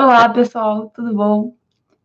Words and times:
Olá, 0.00 0.28
pessoal, 0.28 0.92
tudo 0.94 1.12
bom? 1.12 1.56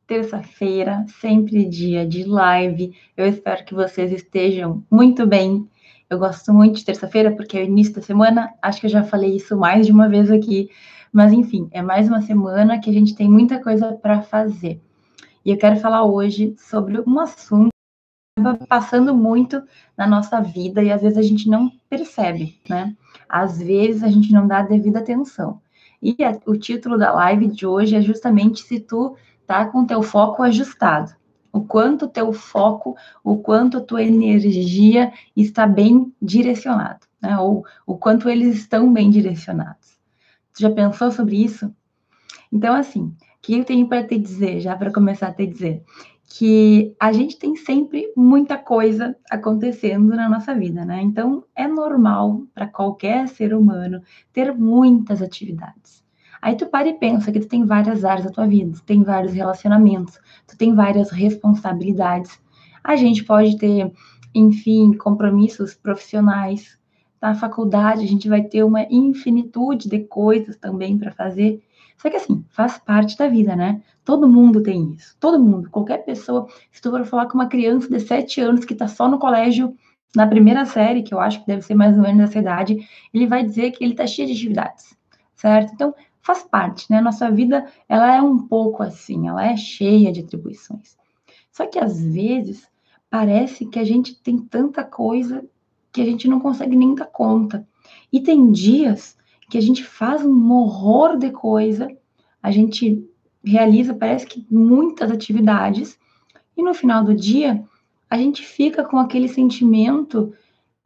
Terça-feira, 0.08 1.06
sempre 1.22 1.64
dia 1.64 2.08
de 2.08 2.24
live. 2.24 2.92
Eu 3.16 3.28
espero 3.28 3.64
que 3.64 3.76
vocês 3.76 4.12
estejam 4.12 4.84
muito 4.90 5.28
bem. 5.28 5.70
Eu 6.10 6.18
gosto 6.18 6.52
muito 6.52 6.78
de 6.78 6.86
terça-feira 6.86 7.36
porque 7.36 7.56
é 7.56 7.62
o 7.62 7.66
início 7.66 7.94
da 7.94 8.02
semana. 8.02 8.52
Acho 8.64 8.80
que 8.80 8.88
eu 8.88 8.90
já 8.90 9.04
falei 9.04 9.36
isso 9.36 9.56
mais 9.56 9.86
de 9.86 9.92
uma 9.92 10.10
vez 10.10 10.32
aqui, 10.32 10.72
mas 11.12 11.32
enfim, 11.32 11.70
é 11.72 11.84
mais 11.84 12.08
uma 12.08 12.24
semana 12.24 12.80
que 12.80 12.90
a 12.90 12.94
gente 12.94 13.16
tem 13.16 13.30
muita 13.30 13.62
coisa 13.62 13.94
para 13.94 14.24
fazer. 14.24 14.82
E 15.46 15.52
eu 15.52 15.58
quero 15.58 15.80
falar 15.80 16.04
hoje 16.04 16.56
sobre 16.58 17.00
um 17.00 17.20
assunto 17.20 17.70
passando 18.68 19.14
muito 19.14 19.62
na 19.96 20.08
nossa 20.08 20.42
vida 20.42 20.82
e 20.82 20.92
às 20.92 21.04
vezes 21.04 21.20
a 21.20 21.22
gente 21.22 21.48
não 21.48 21.72
percebe, 21.88 22.60
né? 22.68 22.98
Às 23.30 23.60
vezes 23.60 24.02
a 24.02 24.08
gente 24.08 24.34
não 24.34 24.48
dá 24.48 24.62
a 24.62 24.64
devida 24.64 24.98
atenção. 24.98 25.62
E 26.04 26.22
a, 26.22 26.38
o 26.46 26.58
título 26.58 26.98
da 26.98 27.14
live 27.14 27.48
de 27.48 27.66
hoje 27.66 27.96
é 27.96 28.02
justamente 28.02 28.62
se 28.62 28.78
tu 28.78 29.16
tá 29.48 29.66
com 29.66 29.86
teu 29.86 30.04
foco 30.04 30.44
ajustado. 30.44 31.16
O 31.50 31.62
quanto 31.62 32.10
teu 32.10 32.34
foco, 32.34 32.98
o 33.24 33.38
quanto 33.38 33.80
tua 33.80 34.04
energia 34.04 35.14
está 35.34 35.66
bem 35.66 36.12
direcionado, 36.22 37.08
né? 37.22 37.38
Ou 37.38 37.64
o 37.88 37.96
quanto 37.98 38.28
eles 38.28 38.58
estão 38.58 38.92
bem 38.92 39.10
direcionados. 39.10 39.98
Tu 40.54 40.62
já 40.62 40.70
pensou 40.70 41.10
sobre 41.10 41.42
isso? 41.42 41.74
Então, 42.52 42.76
assim, 42.76 43.04
o 43.04 43.16
que 43.42 43.58
eu 43.58 43.64
tenho 43.64 43.88
para 43.88 44.06
te 44.06 44.18
dizer, 44.18 44.60
já 44.60 44.76
para 44.76 44.92
começar 44.92 45.28
a 45.28 45.34
te 45.34 45.48
dizer? 45.48 45.84
Que 46.26 46.96
a 47.00 47.12
gente 47.12 47.38
tem 47.38 47.56
sempre 47.56 48.12
muita 48.16 48.58
coisa 48.58 49.16
acontecendo 49.30 50.16
na 50.16 50.28
nossa 50.28 50.56
vida, 50.56 50.84
né? 50.84 51.02
Então 51.02 51.44
é 51.56 51.68
normal 51.68 52.44
para 52.54 52.68
qualquer 52.68 53.28
ser 53.28 53.54
humano 53.54 54.02
ter 54.32 54.54
muitas 54.54 55.22
atividades. 55.22 56.04
Aí 56.42 56.58
tu 56.58 56.66
para 56.66 56.90
e 56.90 56.94
pensa 56.94 57.32
que 57.32 57.40
tu 57.40 57.48
tem 57.48 57.66
várias 57.66 58.04
áreas 58.04 58.26
da 58.26 58.32
tua 58.32 58.46
vida, 58.46 58.74
tu 58.74 58.84
tem 58.84 59.02
vários 59.02 59.32
relacionamentos, 59.32 60.20
tu 60.46 60.58
tem 60.58 60.76
várias 60.76 61.10
responsabilidades. 61.10 62.38
A 62.84 62.98
gente 62.98 63.24
pode 63.24 63.58
ter, 63.58 63.92
enfim, 64.36 64.92
compromissos 64.98 65.74
profissionais. 65.74 66.78
Na 67.22 67.34
faculdade 67.34 68.04
a 68.04 68.08
gente 68.08 68.28
vai 68.28 68.44
ter 68.44 68.64
uma 68.64 68.84
infinitude 68.90 69.88
de 69.88 70.00
coisas 70.00 70.58
também 70.58 70.98
para 70.98 71.14
fazer. 71.14 71.64
Só 71.98 72.10
que 72.10 72.18
assim, 72.18 72.44
faz 72.50 72.78
parte 72.78 73.18
da 73.18 73.28
vida, 73.28 73.56
né? 73.56 73.82
Todo 74.04 74.28
mundo 74.28 74.62
tem 74.62 74.94
isso. 74.94 75.16
Todo 75.20 75.40
mundo, 75.40 75.70
qualquer 75.70 76.00
pessoa. 76.00 76.48
Se 76.72 76.82
tu 76.82 76.92
for 76.92 77.06
falar 77.06 77.28
com 77.28 77.36
uma 77.36 77.48
criança 77.48 77.88
de 77.90 78.00
7 78.00 78.42
anos 78.42 78.66
que 78.66 78.74
está 78.74 78.88
só 78.88 79.08
no 79.08 79.18
colégio, 79.20 79.76
na 80.16 80.28
primeira 80.28 80.66
série, 80.66 81.04
que 81.04 81.14
eu 81.14 81.20
acho 81.20 81.40
que 81.42 81.48
deve 81.48 81.62
ser 81.62 81.76
mais 81.76 81.96
ou 81.96 82.04
menos 82.04 82.18
dessa 82.18 82.40
idade, 82.40 82.88
ele 83.14 83.28
vai 83.28 83.44
dizer 83.44 83.72
que 83.72 83.84
ele 83.84 83.94
está 83.94 84.06
cheio 84.06 84.28
de 84.28 84.34
atividades, 84.34 84.96
certo? 85.36 85.74
Então, 85.74 85.96
faz 86.22 86.44
parte, 86.44 86.86
né? 86.90 87.02
Nossa 87.02 87.32
vida, 87.32 87.66
ela 87.90 88.16
é 88.16 88.22
um 88.22 88.40
pouco 88.48 88.84
assim, 88.84 89.28
ela 89.28 89.46
é 89.46 89.58
cheia 89.58 90.12
de 90.12 90.22
atribuições. 90.22 90.98
Só 91.52 91.66
que 91.66 91.80
às 91.80 92.04
vezes 92.04 92.68
parece 93.10 93.66
que 93.66 93.80
a 93.80 93.84
gente 93.84 94.16
tem 94.22 94.38
tanta 94.38 94.84
coisa 94.84 95.44
que 95.92 96.02
a 96.02 96.06
gente 96.06 96.28
não 96.28 96.40
consegue 96.40 96.76
nem 96.76 96.96
dar 96.96 97.06
conta. 97.06 97.68
E 98.12 98.20
tem 98.20 98.52
dias 98.52 99.18
que 99.54 99.58
a 99.60 99.62
gente 99.62 99.84
faz 99.84 100.26
um 100.26 100.52
horror 100.52 101.16
de 101.16 101.30
coisa, 101.30 101.88
a 102.42 102.50
gente 102.50 103.08
realiza, 103.46 103.94
parece 103.94 104.26
que 104.26 104.44
muitas 104.50 105.12
atividades, 105.12 105.96
e 106.58 106.64
no 106.64 106.74
final 106.74 107.04
do 107.04 107.14
dia, 107.14 107.64
a 108.10 108.18
gente 108.18 108.44
fica 108.44 108.84
com 108.84 108.98
aquele 108.98 109.28
sentimento 109.28 110.34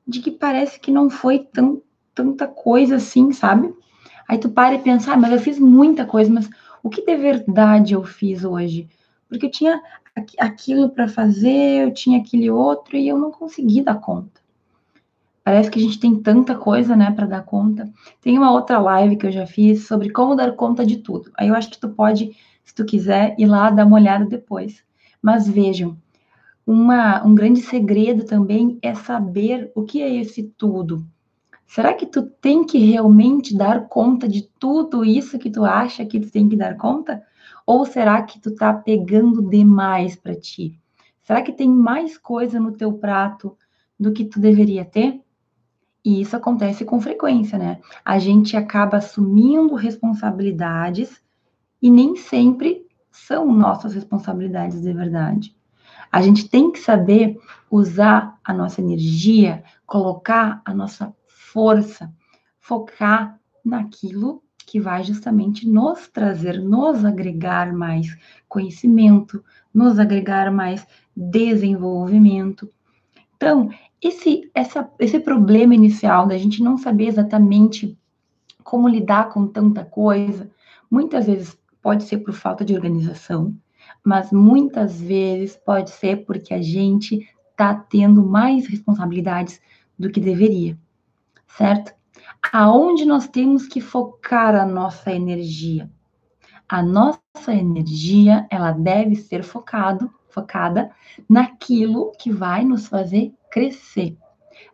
de 0.06 0.20
que 0.20 0.32
parece 0.32 0.82
que 0.82 0.92
não 0.92 1.10
foi 1.10 1.40
tão, 1.40 1.82
tanta 2.14 2.46
coisa 2.46 2.98
assim, 2.98 3.32
sabe? 3.32 3.74
Aí 4.28 4.38
tu 4.38 4.50
para 4.50 4.76
e 4.76 4.80
pensa, 4.80 5.14
ah, 5.14 5.18
mas 5.18 5.32
eu 5.32 5.40
fiz 5.40 5.58
muita 5.58 6.06
coisa, 6.06 6.30
mas 6.30 6.50
o 6.84 6.90
que 6.90 7.06
de 7.06 7.16
verdade 7.16 7.94
eu 7.94 8.04
fiz 8.04 8.44
hoje? 8.44 8.90
Porque 9.30 9.46
eu 9.46 9.52
tinha 9.52 9.82
aquilo 10.38 10.90
para 10.90 11.08
fazer, 11.08 11.86
eu 11.86 11.94
tinha 11.94 12.20
aquele 12.20 12.52
outro 12.52 12.98
e 12.98 13.08
eu 13.08 13.18
não 13.18 13.32
consegui 13.32 13.82
dar 13.82 14.02
conta. 14.02 14.42
Parece 15.48 15.72
que 15.72 15.80
a 15.80 15.82
gente 15.82 15.98
tem 15.98 16.14
tanta 16.14 16.56
coisa, 16.56 16.94
né, 16.94 17.10
para 17.10 17.26
dar 17.26 17.42
conta. 17.42 17.90
Tem 18.20 18.38
uma 18.38 18.52
outra 18.52 18.80
live 18.80 19.16
que 19.16 19.28
eu 19.28 19.32
já 19.32 19.48
fiz 19.48 19.88
sobre 19.88 20.10
como 20.10 20.36
dar 20.36 20.52
conta 20.58 20.86
de 20.86 20.98
tudo. 20.98 21.32
Aí 21.38 21.48
eu 21.48 21.56
acho 21.56 21.70
que 21.70 21.80
tu 21.80 21.88
pode, 21.88 22.36
se 22.66 22.76
tu 22.76 22.84
quiser, 22.84 23.34
ir 23.40 23.46
lá 23.46 23.70
dar 23.70 23.86
uma 23.86 23.96
olhada 23.96 24.26
depois. 24.26 24.84
Mas 25.22 25.48
vejam, 25.48 25.98
uma, 26.66 27.26
um 27.26 27.34
grande 27.34 27.62
segredo 27.62 28.26
também 28.26 28.78
é 28.82 28.94
saber 28.94 29.72
o 29.74 29.84
que 29.84 30.02
é 30.02 30.14
esse 30.16 30.44
tudo. 30.44 31.08
Será 31.66 31.94
que 31.94 32.06
tu 32.06 32.24
tem 32.24 32.66
que 32.66 32.78
realmente 32.80 33.56
dar 33.56 33.88
conta 33.88 34.28
de 34.28 34.50
tudo 34.60 35.06
isso 35.06 35.40
que 35.40 35.50
tu 35.50 35.64
acha 35.64 36.06
que 36.06 36.20
tu 36.20 36.30
tem 36.30 36.50
que 36.50 36.58
dar 36.58 36.76
conta? 36.76 37.24
Ou 37.66 37.86
será 37.86 38.22
que 38.22 38.38
tu 38.38 38.54
tá 38.54 38.74
pegando 38.74 39.42
demais 39.42 40.14
para 40.14 40.36
ti? 40.36 40.78
Será 41.24 41.42
que 41.42 41.54
tem 41.54 41.70
mais 41.70 42.18
coisa 42.18 42.60
no 42.60 42.74
teu 42.74 42.92
prato 42.92 43.58
do 43.98 44.12
que 44.12 44.26
tu 44.26 44.42
deveria 44.42 44.84
ter? 44.84 45.22
E 46.08 46.22
isso 46.22 46.38
acontece 46.38 46.86
com 46.86 47.02
frequência, 47.02 47.60
né? 47.60 47.82
A 48.06 48.18
gente 48.18 48.56
acaba 48.56 48.96
assumindo 48.96 49.76
responsabilidades 49.76 51.22
e 51.82 51.92
nem 51.92 52.16
sempre 52.16 52.88
são 53.12 53.52
nossas 53.52 53.94
responsabilidades 53.94 54.82
de 54.82 54.94
verdade. 54.94 55.54
A 56.10 56.22
gente 56.22 56.48
tem 56.48 56.72
que 56.72 56.80
saber 56.80 57.38
usar 57.70 58.40
a 58.42 58.54
nossa 58.54 58.80
energia, 58.80 59.66
colocar 59.86 60.62
a 60.64 60.74
nossa 60.74 61.14
força, 61.28 62.10
focar 62.58 63.38
naquilo 63.66 64.42
que 64.66 64.80
vai 64.80 65.04
justamente 65.04 65.68
nos 65.68 66.08
trazer, 66.08 66.58
nos 66.58 67.04
agregar 67.04 67.74
mais 67.74 68.18
conhecimento, 68.48 69.44
nos 69.74 70.00
agregar 70.00 70.54
mais 70.54 70.88
desenvolvimento. 71.14 72.72
Então, 73.36 73.70
esse, 74.02 74.50
essa, 74.54 74.90
esse 75.00 75.20
problema 75.20 75.74
inicial 75.74 76.28
da 76.28 76.38
gente 76.38 76.62
não 76.62 76.78
saber 76.78 77.08
exatamente 77.08 77.98
como 78.64 78.88
lidar 78.88 79.30
com 79.30 79.48
tanta 79.48 79.84
coisa, 79.84 80.50
muitas 80.90 81.26
vezes 81.26 81.58
pode 81.82 82.04
ser 82.04 82.18
por 82.18 82.34
falta 82.34 82.66
de 82.66 82.74
organização, 82.74 83.56
mas 84.04 84.32
muitas 84.32 85.00
vezes 85.00 85.56
pode 85.56 85.90
ser 85.90 86.26
porque 86.26 86.54
a 86.54 86.62
gente 86.62 87.28
está 87.52 87.74
tendo 87.74 88.24
mais 88.26 88.68
responsabilidades 88.68 89.62
do 89.98 90.12
que 90.12 90.20
deveria, 90.20 90.78
certo? 91.48 91.94
Aonde 92.52 93.04
nós 93.06 93.28
temos 93.28 93.68
que 93.68 93.82
focar 93.82 94.56
a 94.56 94.66
nossa 94.66 95.12
energia? 95.12 95.90
A 96.70 96.84
nossa 96.84 97.22
energia, 97.54 98.46
ela 98.50 98.72
deve 98.72 99.16
ser 99.16 99.44
focado, 99.44 100.14
focada 100.30 100.92
naquilo 101.28 102.12
que 102.20 102.32
vai 102.32 102.64
nos 102.64 102.88
fazer 102.88 103.34
crescer, 103.50 104.16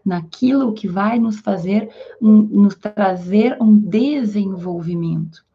naquilo 0.05 0.73
que 0.73 0.87
vai 0.87 1.19
nos 1.19 1.39
fazer, 1.39 1.89
um, 2.21 2.41
nos 2.41 2.75
trazer 2.75 3.57
um 3.61 3.77
desenvolvimento. 3.77 5.45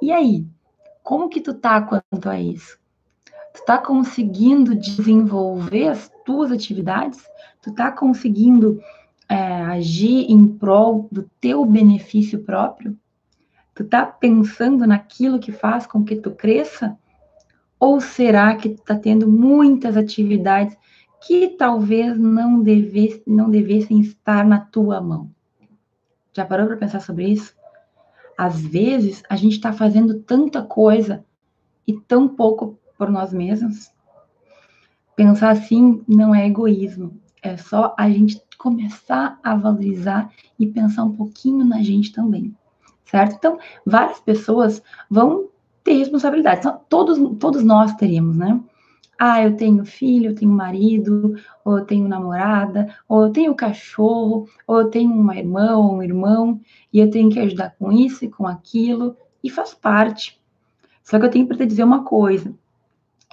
E 0.00 0.12
aí, 0.12 0.46
como 1.02 1.28
que 1.28 1.40
tu 1.40 1.54
tá 1.54 1.80
quanto 1.80 2.28
a 2.28 2.40
isso? 2.40 2.78
Tu 3.54 3.64
tá 3.64 3.78
conseguindo 3.78 4.74
desenvolver 4.74 5.88
as 5.88 6.10
tuas 6.24 6.52
atividades? 6.52 7.24
Tu 7.62 7.72
tá 7.72 7.90
conseguindo 7.90 8.80
é, 9.28 9.36
agir 9.36 10.30
em 10.30 10.46
prol 10.46 11.08
do 11.10 11.22
teu 11.40 11.64
benefício 11.64 12.40
próprio? 12.42 12.98
Tu 13.74 13.84
tá 13.84 14.04
pensando 14.04 14.86
naquilo 14.86 15.38
que 15.38 15.52
faz 15.52 15.86
com 15.86 16.04
que 16.04 16.16
tu 16.16 16.30
cresça? 16.30 16.98
Ou 17.78 18.00
será 18.00 18.54
que 18.56 18.70
tu 18.70 18.82
tá 18.82 18.96
tendo 18.96 19.30
muitas 19.30 19.96
atividades 19.96 20.76
que 21.26 21.48
talvez 21.48 22.16
não, 22.16 22.62
devesse, 22.62 23.22
não 23.26 23.50
devessem 23.50 24.00
estar 24.00 24.44
na 24.44 24.60
tua 24.60 25.00
mão. 25.00 25.30
Já 26.32 26.44
parou 26.44 26.66
para 26.66 26.76
pensar 26.76 27.00
sobre 27.00 27.28
isso? 27.28 27.52
Às 28.38 28.60
vezes, 28.60 29.24
a 29.28 29.34
gente 29.34 29.54
está 29.54 29.72
fazendo 29.72 30.20
tanta 30.20 30.62
coisa 30.62 31.24
e 31.86 31.94
tão 31.94 32.28
pouco 32.28 32.78
por 32.96 33.10
nós 33.10 33.32
mesmos. 33.32 33.90
Pensar 35.16 35.50
assim 35.50 36.04
não 36.06 36.34
é 36.34 36.46
egoísmo, 36.46 37.18
é 37.42 37.56
só 37.56 37.94
a 37.98 38.08
gente 38.08 38.40
começar 38.58 39.40
a 39.42 39.56
valorizar 39.56 40.30
e 40.58 40.66
pensar 40.66 41.04
um 41.04 41.16
pouquinho 41.16 41.64
na 41.64 41.82
gente 41.82 42.12
também, 42.12 42.54
certo? 43.04 43.34
Então, 43.36 43.58
várias 43.84 44.20
pessoas 44.20 44.82
vão 45.10 45.48
ter 45.82 45.94
responsabilidades, 45.94 46.60
então, 46.66 46.80
todos, 46.88 47.18
todos 47.38 47.62
nós 47.64 47.94
teríamos, 47.94 48.36
né? 48.36 48.60
Ah, 49.18 49.42
eu 49.42 49.56
tenho 49.56 49.84
filho, 49.84 50.30
eu 50.30 50.34
tenho 50.34 50.50
marido, 50.50 51.34
ou 51.64 51.78
eu 51.78 51.84
tenho 51.84 52.06
namorada, 52.06 52.94
ou 53.08 53.24
eu 53.24 53.32
tenho 53.32 53.54
cachorro, 53.54 54.46
ou 54.66 54.80
eu 54.80 54.90
tenho 54.90 55.10
uma 55.10 55.36
irmã 55.36 55.76
ou 55.76 55.96
um 55.96 56.02
irmão, 56.02 56.60
e 56.92 57.00
eu 57.00 57.10
tenho 57.10 57.30
que 57.30 57.40
ajudar 57.40 57.74
com 57.78 57.90
isso 57.90 58.24
e 58.24 58.30
com 58.30 58.46
aquilo, 58.46 59.16
e 59.42 59.48
faz 59.48 59.72
parte. 59.72 60.38
Só 61.02 61.18
que 61.18 61.24
eu 61.24 61.30
tenho 61.30 61.46
para 61.46 61.56
te 61.56 61.66
dizer 61.66 61.84
uma 61.84 62.04
coisa: 62.04 62.54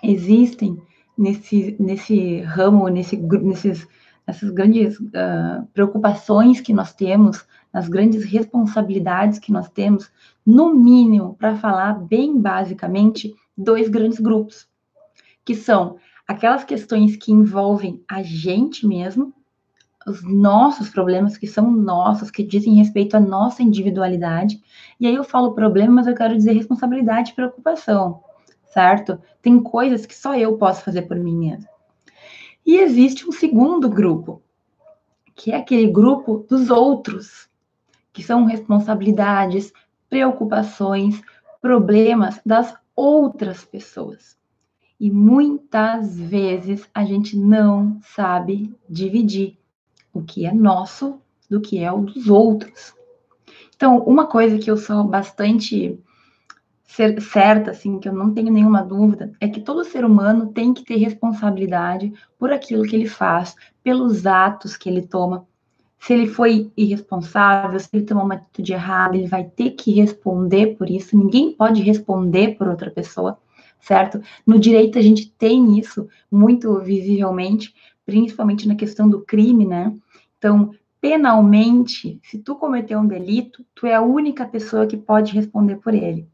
existem 0.02 0.82
nesse, 1.18 1.76
nesse 1.80 2.42
ramo, 2.42 2.88
nesse, 2.88 3.18
nesses, 3.18 3.88
nessas 4.26 4.50
grandes 4.52 5.00
uh, 5.00 5.68
preocupações 5.74 6.62
que 6.62 6.74
nós 6.74 6.94
temos 6.94 7.46
nas 7.74 7.90
grandes 7.90 8.24
responsabilidades 8.24 9.40
que 9.40 9.52
nós 9.52 9.68
temos, 9.70 10.12
no 10.46 10.74
mínimo, 10.76 11.36
para 11.36 11.56
falar 11.56 11.94
bem 11.94 12.40
basicamente, 12.40 13.34
dois 13.58 13.90
grandes 13.90 14.20
grupos, 14.20 14.68
que 15.46 15.56
são 15.56 15.98
aquelas 16.28 16.64
questões 16.64 17.16
que 17.16 17.32
envolvem 17.32 18.04
a 18.10 18.24
gente 18.24 18.88
mesmo, 18.88 19.34
os 20.06 20.22
nossos 20.24 20.90
problemas 20.90 21.38
que 21.38 21.48
são 21.48 21.72
nossos, 21.72 22.30
que 22.30 22.44
dizem 22.44 22.76
respeito 22.76 23.16
à 23.16 23.20
nossa 23.20 23.64
individualidade. 23.64 24.62
E 25.00 25.08
aí 25.08 25.16
eu 25.16 25.24
falo 25.24 25.54
problema, 25.54 25.96
mas 25.96 26.08
eu 26.08 26.16
quero 26.16 26.36
dizer 26.36 26.54
responsabilidade 26.54 27.32
e 27.32 27.36
preocupação, 27.36 28.22
certo? 28.66 29.20
Tem 29.42 29.62
coisas 29.62 30.06
que 30.06 30.16
só 30.16 30.36
eu 30.36 30.58
posso 30.58 30.84
fazer 30.84 31.04
por 31.04 31.18
mim 31.18 31.38
mesma. 31.38 31.70
E 32.66 32.78
existe 32.78 33.28
um 33.28 33.32
segundo 33.32 33.90
grupo, 33.90 34.42
que 35.36 35.52
é 35.52 35.56
aquele 35.56 35.88
grupo 35.88 36.46
dos 36.50 36.70
outros, 36.70 37.50
que 38.12 38.24
são 38.24 38.46
responsabilidades, 38.46 39.74
preocupações, 40.10 41.22
problemas 41.62 42.40
das 42.46 42.74
outras 42.96 43.66
pessoas. 43.66 44.38
E 45.04 45.12
muitas 45.12 46.18
vezes 46.18 46.90
a 46.94 47.04
gente 47.04 47.36
não 47.38 48.00
sabe 48.16 48.74
dividir 48.90 49.58
o 50.14 50.22
que 50.22 50.46
é 50.46 50.54
nosso 50.54 51.20
do 51.50 51.60
que 51.60 51.78
é 51.78 51.92
o 51.92 52.04
dos 52.04 52.30
outros. 52.30 52.94
Então, 53.76 53.98
uma 54.04 54.28
coisa 54.28 54.58
que 54.58 54.72
eu 54.72 54.78
sou 54.78 55.04
bastante 55.04 56.00
certa, 56.86 57.72
assim, 57.72 58.00
que 58.00 58.08
eu 58.08 58.14
não 58.14 58.34
tenho 58.34 58.50
nenhuma 58.50 58.82
dúvida, 58.82 59.34
é 59.42 59.50
que 59.50 59.60
todo 59.60 59.84
ser 59.84 60.06
humano 60.06 60.54
tem 60.54 60.74
que 60.74 60.86
ter 60.86 60.96
responsabilidade 60.96 62.14
por 62.40 62.54
aquilo 62.54 62.86
que 62.86 62.96
ele 62.96 63.10
faz, 63.10 63.58
pelos 63.84 64.26
atos 64.26 64.78
que 64.78 64.88
ele 64.88 65.02
toma. 65.02 65.46
Se 66.00 66.14
ele 66.14 66.28
foi 66.28 66.72
irresponsável, 66.78 67.78
se 67.78 67.90
ele 67.92 68.06
tomou 68.06 68.24
uma 68.24 68.36
atitude 68.36 68.72
errada, 68.72 69.18
ele 69.18 69.28
vai 69.28 69.44
ter 69.44 69.72
que 69.72 69.92
responder 69.92 70.78
por 70.78 70.90
isso. 70.90 71.18
Ninguém 71.18 71.52
pode 71.52 71.82
responder 71.82 72.56
por 72.58 72.70
outra 72.70 72.90
pessoa, 72.90 73.38
certo? 73.84 74.22
No 74.48 74.58
direito 74.58 74.98
a 74.98 75.02
gente 75.02 75.30
tem 75.30 75.78
isso 75.78 76.08
muito 76.32 76.80
visivelmente, 76.80 77.76
principalmente 78.06 78.68
na 78.68 78.76
questão 78.76 79.10
do 79.10 79.22
crime, 79.22 79.66
né? 79.66 79.94
Então, 80.38 80.72
penalmente, 81.02 82.20
se 82.24 82.40
tu 82.40 82.56
cometeu 82.56 83.00
um 83.00 83.06
delito, 83.06 83.64
tu 83.76 83.86
é 83.86 83.94
a 83.94 84.02
única 84.02 84.46
pessoa 84.46 84.88
que 84.88 84.96
pode 84.96 85.34
responder 85.34 85.76
por 85.76 85.94
ele. 85.94 86.26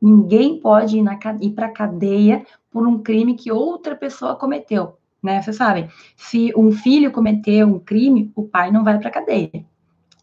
Ninguém 0.00 0.58
pode 0.58 0.98
ir, 0.98 1.04
ir 1.42 1.50
para 1.50 1.66
a 1.66 1.72
cadeia 1.72 2.44
por 2.70 2.88
um 2.88 2.98
crime 2.98 3.34
que 3.34 3.52
outra 3.52 3.94
pessoa 3.94 4.34
cometeu, 4.34 4.96
né? 5.22 5.42
Vocês 5.42 5.56
sabem, 5.56 5.88
se 6.16 6.52
um 6.56 6.72
filho 6.72 7.12
cometeu 7.12 7.68
um 7.68 7.78
crime, 7.78 8.32
o 8.34 8.44
pai 8.44 8.72
não 8.72 8.82
vai 8.82 8.98
para 8.98 9.08
a 9.08 9.12
cadeia. 9.12 9.64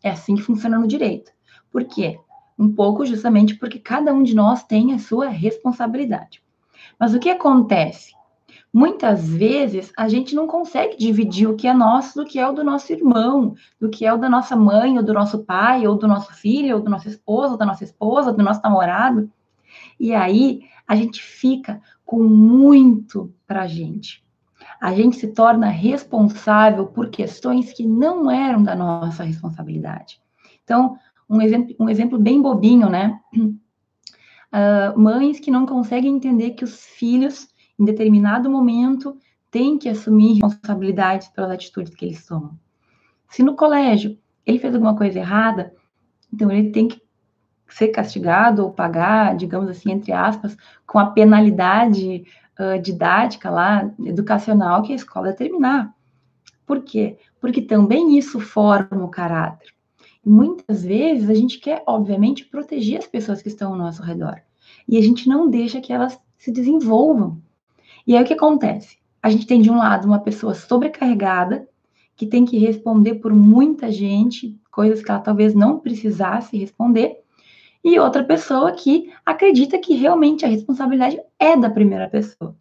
É 0.04 0.10
assim 0.10 0.34
que 0.36 0.42
funciona 0.42 0.80
no 0.80 0.88
direito. 0.88 1.32
Por 1.72 1.84
quê? 1.84 2.20
Um 2.58 2.72
pouco 2.72 3.06
justamente 3.06 3.56
porque 3.56 3.78
cada 3.78 4.12
um 4.12 4.24
de 4.24 4.36
nós 4.36 4.64
tem 4.64 4.94
a 4.94 5.00
sua 5.00 5.30
responsabilidade. 5.30 6.42
Mas 7.00 7.14
o 7.14 7.20
que 7.20 7.30
acontece? 7.30 8.14
Muitas 8.74 9.28
vezes 9.28 9.92
a 9.98 10.08
gente 10.08 10.34
não 10.34 10.48
consegue 10.48 10.96
dividir 10.96 11.48
o 11.48 11.56
que 11.56 11.68
é 11.68 11.74
nosso 11.74 12.16
do 12.20 12.26
que 12.26 12.40
é 12.40 12.48
o 12.48 12.54
do 12.54 12.64
nosso 12.64 12.92
irmão, 12.94 13.54
do 13.80 13.90
que 13.90 14.06
é 14.06 14.14
o 14.14 14.18
da 14.18 14.30
nossa 14.30 14.56
mãe, 14.56 14.98
ou 14.98 15.04
do 15.04 15.14
nosso 15.14 15.40
pai, 15.40 15.86
ou 15.86 15.98
do 15.98 16.08
nosso 16.08 16.34
filho, 16.34 16.78
ou 16.78 16.82
do 16.82 16.90
nosso 16.90 17.10
esposo, 17.10 17.54
ou 17.54 17.58
da 17.58 17.66
nossa 17.66 17.84
esposa, 17.84 18.32
do 18.32 18.44
nosso 18.44 18.62
namorado. 18.64 19.30
E 20.00 20.14
aí 20.14 20.62
a 20.88 20.96
gente 20.96 21.22
fica 21.22 21.82
com 22.06 22.24
muito 22.24 23.34
para 23.46 23.64
a 23.64 23.68
gente. 23.68 24.24
A 24.80 24.94
gente 24.94 25.18
se 25.18 25.28
torna 25.28 25.68
responsável 25.68 26.88
por 26.88 27.10
questões 27.10 27.72
que 27.74 27.86
não 27.86 28.32
eram 28.32 28.64
da 28.64 28.76
nossa 28.76 29.24
responsabilidade. 29.24 30.20
Então, 30.64 30.98
um 31.30 31.42
exemplo, 31.42 31.76
um 31.80 31.90
exemplo 31.90 32.18
bem 32.18 32.42
bobinho, 32.42 32.90
né? 32.90 33.20
Uh, 34.54 35.00
mães 35.00 35.40
que 35.40 35.50
não 35.50 35.66
conseguem 35.66 36.16
entender 36.16 36.52
que 36.52 36.64
os 36.64 36.86
filhos 36.86 37.52
em 37.82 37.86
determinado 37.86 38.48
momento, 38.48 39.18
tem 39.50 39.76
que 39.78 39.90
assumir 39.90 40.34
responsabilidades 40.34 41.30
pelas 41.30 41.50
atitudes 41.50 41.96
que 41.96 42.06
eles 42.06 42.24
tomam. 42.26 42.58
Se 43.28 43.42
no 43.42 43.56
colégio 43.56 44.20
ele 44.46 44.60
fez 44.60 44.74
alguma 44.76 44.96
coisa 44.96 45.18
errada, 45.18 45.74
então 46.32 46.52
ele 46.52 46.70
tem 46.70 46.88
que 46.88 47.02
ser 47.68 47.88
castigado 47.88 48.64
ou 48.64 48.72
pagar, 48.72 49.36
digamos 49.36 49.68
assim, 49.68 49.92
entre 49.92 50.12
aspas, 50.12 50.56
com 50.86 51.00
a 51.00 51.08
penalidade 51.08 52.24
uh, 52.60 52.80
didática 52.80 53.50
lá, 53.50 53.90
educacional 54.06 54.84
que 54.84 54.94
a 54.94 54.96
escola 54.96 55.30
determinar. 55.30 55.92
Por 56.68 56.84
quê? 56.84 57.18
Porque 57.40 57.64
também 57.64 58.16
isso 58.16 58.40
forma 58.40 59.04
o 59.04 59.10
caráter. 59.10 59.74
Muitas 60.26 60.84
vezes 60.84 61.30
a 61.30 61.34
gente 61.34 61.60
quer, 61.60 61.84
obviamente, 61.88 62.46
proteger 62.46 63.00
as 63.00 63.08
pessoas 63.08 63.42
que 63.42 63.48
estão 63.48 63.72
ao 63.72 63.78
nosso 63.78 64.04
redor. 64.04 64.42
E 64.88 64.98
a 64.98 65.02
gente 65.02 65.28
não 65.28 65.50
deixa 65.50 65.82
que 65.82 65.92
elas 65.92 66.20
se 66.38 66.52
desenvolvam. 66.52 67.42
E 68.06 68.16
aí 68.16 68.24
o 68.24 68.26
que 68.26 68.34
acontece? 68.34 68.98
A 69.22 69.30
gente 69.30 69.48
tem 69.48 69.62
de 69.62 69.70
um 69.70 69.78
lado 69.78 70.06
uma 70.06 70.20
pessoa 70.20 70.54
sobrecarregada, 70.54 71.68
que 72.16 72.26
tem 72.28 72.46
que 72.46 72.58
responder 72.58 73.16
por 73.16 73.34
muita 73.34 73.92
gente, 73.92 74.60
coisas 74.72 75.04
que 75.04 75.10
ela 75.10 75.20
talvez 75.20 75.56
não 75.56 75.80
precisasse 75.80 76.58
responder, 76.58 77.20
e 77.84 77.98
outra 78.00 78.24
pessoa 78.24 78.72
que 78.74 79.12
acredita 79.26 79.80
que 79.80 79.96
realmente 79.96 80.46
a 80.46 80.48
responsabilidade 80.48 81.20
é 81.40 81.58
da 81.58 81.70
primeira 81.70 82.08
pessoa. 82.08 82.56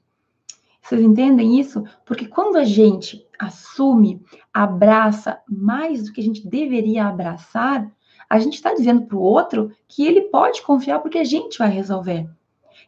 Vocês 0.81 1.03
entendem 1.03 1.61
isso? 1.61 1.85
Porque 2.05 2.27
quando 2.27 2.57
a 2.57 2.65
gente 2.65 3.27
assume, 3.39 4.23
abraça 4.53 5.39
mais 5.49 6.05
do 6.05 6.13
que 6.13 6.21
a 6.21 6.25
gente 6.25 6.47
deveria 6.47 7.07
abraçar, 7.07 7.91
a 8.29 8.39
gente 8.39 8.55
está 8.55 8.73
dizendo 8.75 9.03
para 9.07 9.17
o 9.17 9.23
outro 9.23 9.73
que 9.89 10.07
ele 10.07 10.23
pode 10.23 10.63
confiar 10.63 11.01
porque 11.01 11.19
a 11.19 11.25
gente 11.25 11.59
vai 11.59 11.69
resolver. 11.69 12.29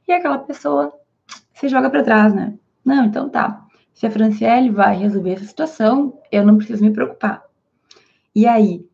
E 0.07 0.13
aquela 0.13 0.39
pessoa 0.39 0.93
você 1.53 1.69
joga 1.69 1.91
para 1.91 2.03
trás, 2.03 2.35
né? 2.35 2.55
Não, 2.85 3.05
então 3.05 3.29
tá. 3.29 3.65
Se 3.93 4.07
a 4.07 4.11
Franciele 4.11 4.71
vai 4.71 4.97
resolver 4.97 5.33
essa 5.33 5.45
situação, 5.45 6.19
eu 6.31 6.45
não 6.45 6.57
preciso 6.57 6.83
me 6.83 6.93
preocupar. 6.93 7.45
E 8.35 8.47
aí? 8.47 8.85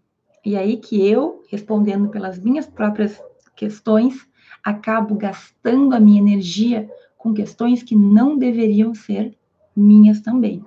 E 0.44 0.56
aí 0.56 0.76
que 0.76 1.06
eu, 1.06 1.42
respondendo 1.48 2.08
pelas 2.08 2.38
minhas 2.38 2.66
próprias 2.66 3.20
questões, 3.54 4.28
acabo 4.62 5.14
gastando 5.14 5.94
a 5.94 6.00
minha 6.00 6.20
energia 6.20 6.90
com 7.18 7.34
questões 7.34 7.82
que 7.82 7.96
não 7.96 8.38
deveriam 8.38 8.94
ser 8.94 9.36
minhas 9.76 10.20
também. 10.20 10.64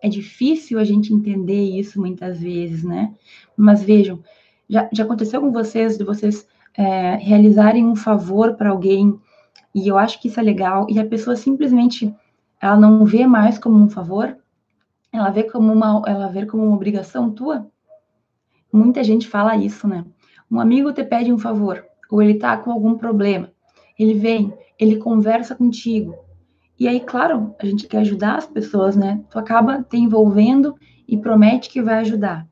É 0.00 0.08
difícil 0.08 0.78
a 0.78 0.84
gente 0.84 1.12
entender 1.12 1.78
isso 1.78 2.00
muitas 2.00 2.40
vezes, 2.40 2.84
né? 2.84 3.12
Mas 3.56 3.82
vejam, 3.82 4.22
já, 4.68 4.88
já 4.92 5.04
aconteceu 5.04 5.40
com 5.40 5.52
vocês 5.52 5.98
de 5.98 6.04
vocês 6.04 6.46
é, 6.74 7.16
realizarem 7.16 7.84
um 7.84 7.96
favor 7.96 8.54
para 8.54 8.70
alguém 8.70 9.18
e 9.74 9.88
eu 9.88 9.98
acho 9.98 10.20
que 10.20 10.28
isso 10.28 10.38
é 10.38 10.42
legal. 10.42 10.86
E 10.88 10.98
a 10.98 11.06
pessoa 11.06 11.36
simplesmente 11.36 12.14
ela 12.60 12.76
não 12.76 13.04
vê 13.04 13.26
mais 13.26 13.58
como 13.58 13.76
um 13.76 13.88
favor, 13.88 14.36
ela 15.12 15.30
vê 15.30 15.42
como 15.44 15.72
uma, 15.72 16.02
ela 16.06 16.28
vê 16.28 16.46
como 16.46 16.64
uma 16.64 16.74
obrigação 16.74 17.30
tua. 17.30 17.66
Muita 18.72 19.02
gente 19.02 19.26
fala 19.26 19.56
isso, 19.56 19.86
né? 19.88 20.04
Um 20.50 20.60
amigo 20.60 20.92
te 20.92 21.02
pede 21.02 21.32
um 21.32 21.38
favor, 21.38 21.84
ou 22.10 22.22
ele 22.22 22.34
tá 22.34 22.56
com 22.56 22.70
algum 22.70 22.96
problema. 22.96 23.50
Ele 23.98 24.14
vem, 24.14 24.52
ele 24.78 24.96
conversa 24.96 25.54
contigo. 25.54 26.14
E 26.78 26.86
aí, 26.86 27.00
claro, 27.00 27.54
a 27.58 27.64
gente 27.64 27.86
quer 27.86 27.98
ajudar 27.98 28.36
as 28.36 28.46
pessoas, 28.46 28.94
né? 28.96 29.24
Tu 29.30 29.38
acaba 29.38 29.82
te 29.82 29.96
envolvendo 29.96 30.74
e 31.08 31.16
promete 31.16 31.70
que 31.70 31.82
vai 31.82 32.00
ajudar. 32.00 32.46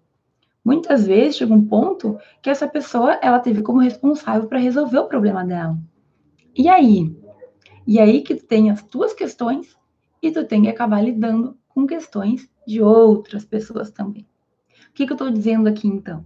Muitas 0.65 1.07
vezes 1.07 1.37
chega 1.37 1.53
um 1.53 1.67
ponto 1.67 2.17
que 2.41 2.49
essa 2.49 2.67
pessoa 2.67 3.19
ela 3.23 3.39
teve 3.39 3.63
como 3.63 3.81
responsável 3.81 4.49
para 4.49 4.59
resolver 4.59 4.99
o 4.99 5.09
problema 5.09 5.45
dela. 5.45 5.79
E 6.57 6.69
aí? 6.69 7.15
E 7.87 8.01
aí 8.01 8.23
que 8.23 8.35
tu 8.35 8.47
tem 8.47 8.71
as 8.71 8.83
tuas 8.83 9.13
questões 9.13 9.77
e 10.23 10.31
tu 10.31 10.47
tem 10.47 10.63
que 10.63 10.69
acabar 10.69 11.03
lidando 11.03 11.59
com 11.69 11.87
questões 11.87 12.49
de 12.67 12.81
outras 12.81 13.45
pessoas 13.45 13.91
também. 13.91 14.27
O 14.89 14.95
que, 14.95 15.05
que 15.05 15.13
eu 15.13 15.17
estou 15.17 15.31
dizendo 15.31 15.69
aqui 15.69 15.87
então? 15.87 16.25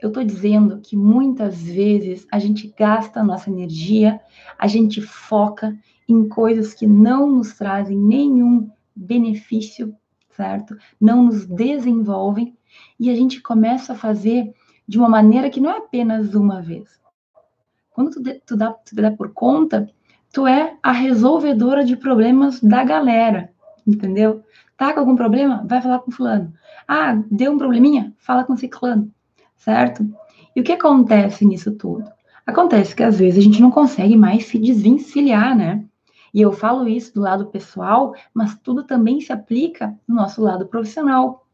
Eu 0.00 0.08
estou 0.08 0.22
dizendo 0.22 0.80
que 0.80 0.96
muitas 0.96 1.62
vezes 1.62 2.26
a 2.30 2.38
gente 2.38 2.72
gasta 2.78 3.20
a 3.20 3.24
nossa 3.24 3.50
energia, 3.50 4.20
a 4.58 4.66
gente 4.66 5.00
foca 5.00 5.76
em 6.08 6.28
coisas 6.28 6.74
que 6.74 6.86
não 6.86 7.30
nos 7.30 7.54
trazem 7.54 7.98
nenhum 7.98 8.70
benefício, 8.94 9.94
certo? 10.30 10.76
Não 11.00 11.24
nos 11.24 11.46
desenvolvem 11.46 12.56
e 13.00 13.10
a 13.10 13.14
gente 13.14 13.40
começa 13.40 13.94
a 13.94 13.96
fazer 13.96 14.52
de 14.86 14.98
uma 14.98 15.08
maneira 15.08 15.50
que 15.50 15.60
não 15.60 15.70
é 15.70 15.78
apenas 15.78 16.34
uma 16.34 16.62
vez, 16.62 16.96
quando 17.96 18.10
tu, 18.10 18.22
tu, 18.44 18.56
dá, 18.58 18.72
tu 18.72 18.94
dá 18.94 19.10
por 19.10 19.32
conta, 19.32 19.88
tu 20.30 20.46
é 20.46 20.76
a 20.82 20.92
resolvedora 20.92 21.82
de 21.82 21.96
problemas 21.96 22.60
da 22.60 22.84
galera, 22.84 23.50
entendeu? 23.86 24.44
Tá 24.76 24.92
com 24.92 25.00
algum 25.00 25.16
problema? 25.16 25.64
Vai 25.66 25.80
falar 25.80 26.00
com 26.00 26.10
fulano. 26.10 26.52
Ah, 26.86 27.18
deu 27.30 27.52
um 27.52 27.56
probleminha? 27.56 28.12
Fala 28.18 28.44
com 28.44 28.54
ciclano, 28.54 29.10
certo? 29.56 30.08
E 30.54 30.60
o 30.60 30.64
que 30.64 30.72
acontece 30.72 31.44
nisso 31.44 31.72
tudo? 31.72 32.10
Acontece 32.46 32.94
que 32.94 33.02
às 33.02 33.18
vezes 33.18 33.38
a 33.38 33.42
gente 33.42 33.60
não 33.60 33.70
consegue 33.70 34.16
mais 34.16 34.46
se 34.46 34.58
desvencilhar, 34.58 35.56
né? 35.56 35.84
E 36.32 36.40
eu 36.40 36.52
falo 36.52 36.88
isso 36.88 37.14
do 37.14 37.20
lado 37.20 37.46
pessoal, 37.46 38.14
mas 38.32 38.58
tudo 38.58 38.84
também 38.84 39.20
se 39.20 39.32
aplica 39.32 39.98
no 40.06 40.14
nosso 40.14 40.40
lado 40.40 40.66
profissional. 40.66 41.46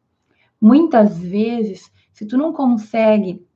Muitas 0.60 1.18
vezes, 1.18 1.90
se 2.12 2.26
tu 2.26 2.36
não 2.36 2.52
consegue 2.52 3.46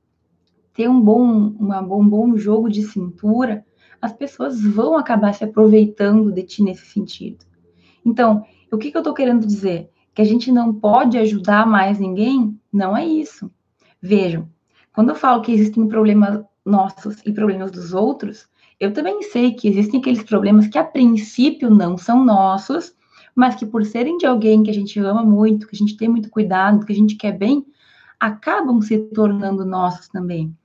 ter 0.73 0.89
um 0.89 0.99
bom, 0.99 1.53
uma, 1.59 1.81
um 1.81 2.07
bom 2.07 2.37
jogo 2.37 2.69
de 2.69 2.83
cintura, 2.83 3.65
as 4.01 4.13
pessoas 4.13 4.61
vão 4.61 4.97
acabar 4.97 5.33
se 5.33 5.43
aproveitando 5.43 6.31
de 6.31 6.43
ti 6.43 6.63
nesse 6.63 6.85
sentido. 6.85 7.45
Então, 8.05 8.45
o 8.71 8.77
que, 8.77 8.91
que 8.91 8.97
eu 8.97 9.01
estou 9.01 9.13
querendo 9.13 9.45
dizer? 9.45 9.89
Que 10.13 10.21
a 10.21 10.25
gente 10.25 10.51
não 10.51 10.73
pode 10.73 11.17
ajudar 11.17 11.67
mais 11.67 11.99
ninguém? 11.99 12.59
Não 12.71 12.95
é 12.95 13.05
isso. 13.05 13.51
Vejam, 14.01 14.47
quando 14.93 15.09
eu 15.09 15.15
falo 15.15 15.41
que 15.41 15.51
existem 15.51 15.87
problemas 15.87 16.43
nossos 16.65 17.21
e 17.25 17.31
problemas 17.31 17.71
dos 17.71 17.93
outros, 17.93 18.47
eu 18.79 18.93
também 18.93 19.21
sei 19.23 19.53
que 19.53 19.67
existem 19.67 19.99
aqueles 19.99 20.23
problemas 20.23 20.67
que 20.67 20.77
a 20.77 20.83
princípio 20.83 21.69
não 21.69 21.97
são 21.97 22.23
nossos, 22.23 22.93
mas 23.33 23.55
que 23.55 23.65
por 23.65 23.85
serem 23.85 24.17
de 24.17 24.25
alguém 24.25 24.63
que 24.63 24.69
a 24.69 24.73
gente 24.73 24.99
ama 24.99 25.23
muito, 25.23 25.67
que 25.67 25.75
a 25.75 25.79
gente 25.79 25.97
tem 25.97 26.09
muito 26.09 26.29
cuidado, 26.29 26.85
que 26.85 26.91
a 26.91 26.95
gente 26.95 27.15
quer 27.15 27.31
bem, 27.31 27.65
acabam 28.19 28.81
se 28.81 28.97
tornando 29.13 29.65
nossos 29.65 30.07
também. 30.07 30.55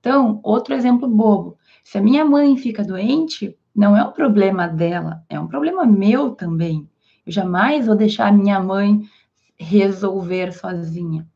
Então, 0.00 0.40
outro 0.42 0.74
exemplo 0.74 1.08
bobo. 1.08 1.58
Se 1.82 1.98
a 1.98 2.02
minha 2.02 2.24
mãe 2.24 2.56
fica 2.56 2.84
doente, 2.84 3.56
não 3.74 3.96
é 3.96 4.04
um 4.04 4.12
problema 4.12 4.66
dela, 4.66 5.24
é 5.28 5.38
um 5.38 5.46
problema 5.46 5.86
meu 5.86 6.30
também. 6.30 6.88
Eu 7.26 7.32
jamais 7.32 7.86
vou 7.86 7.96
deixar 7.96 8.28
a 8.28 8.32
minha 8.32 8.60
mãe 8.60 9.02
resolver 9.58 10.52
sozinha. 10.52 11.26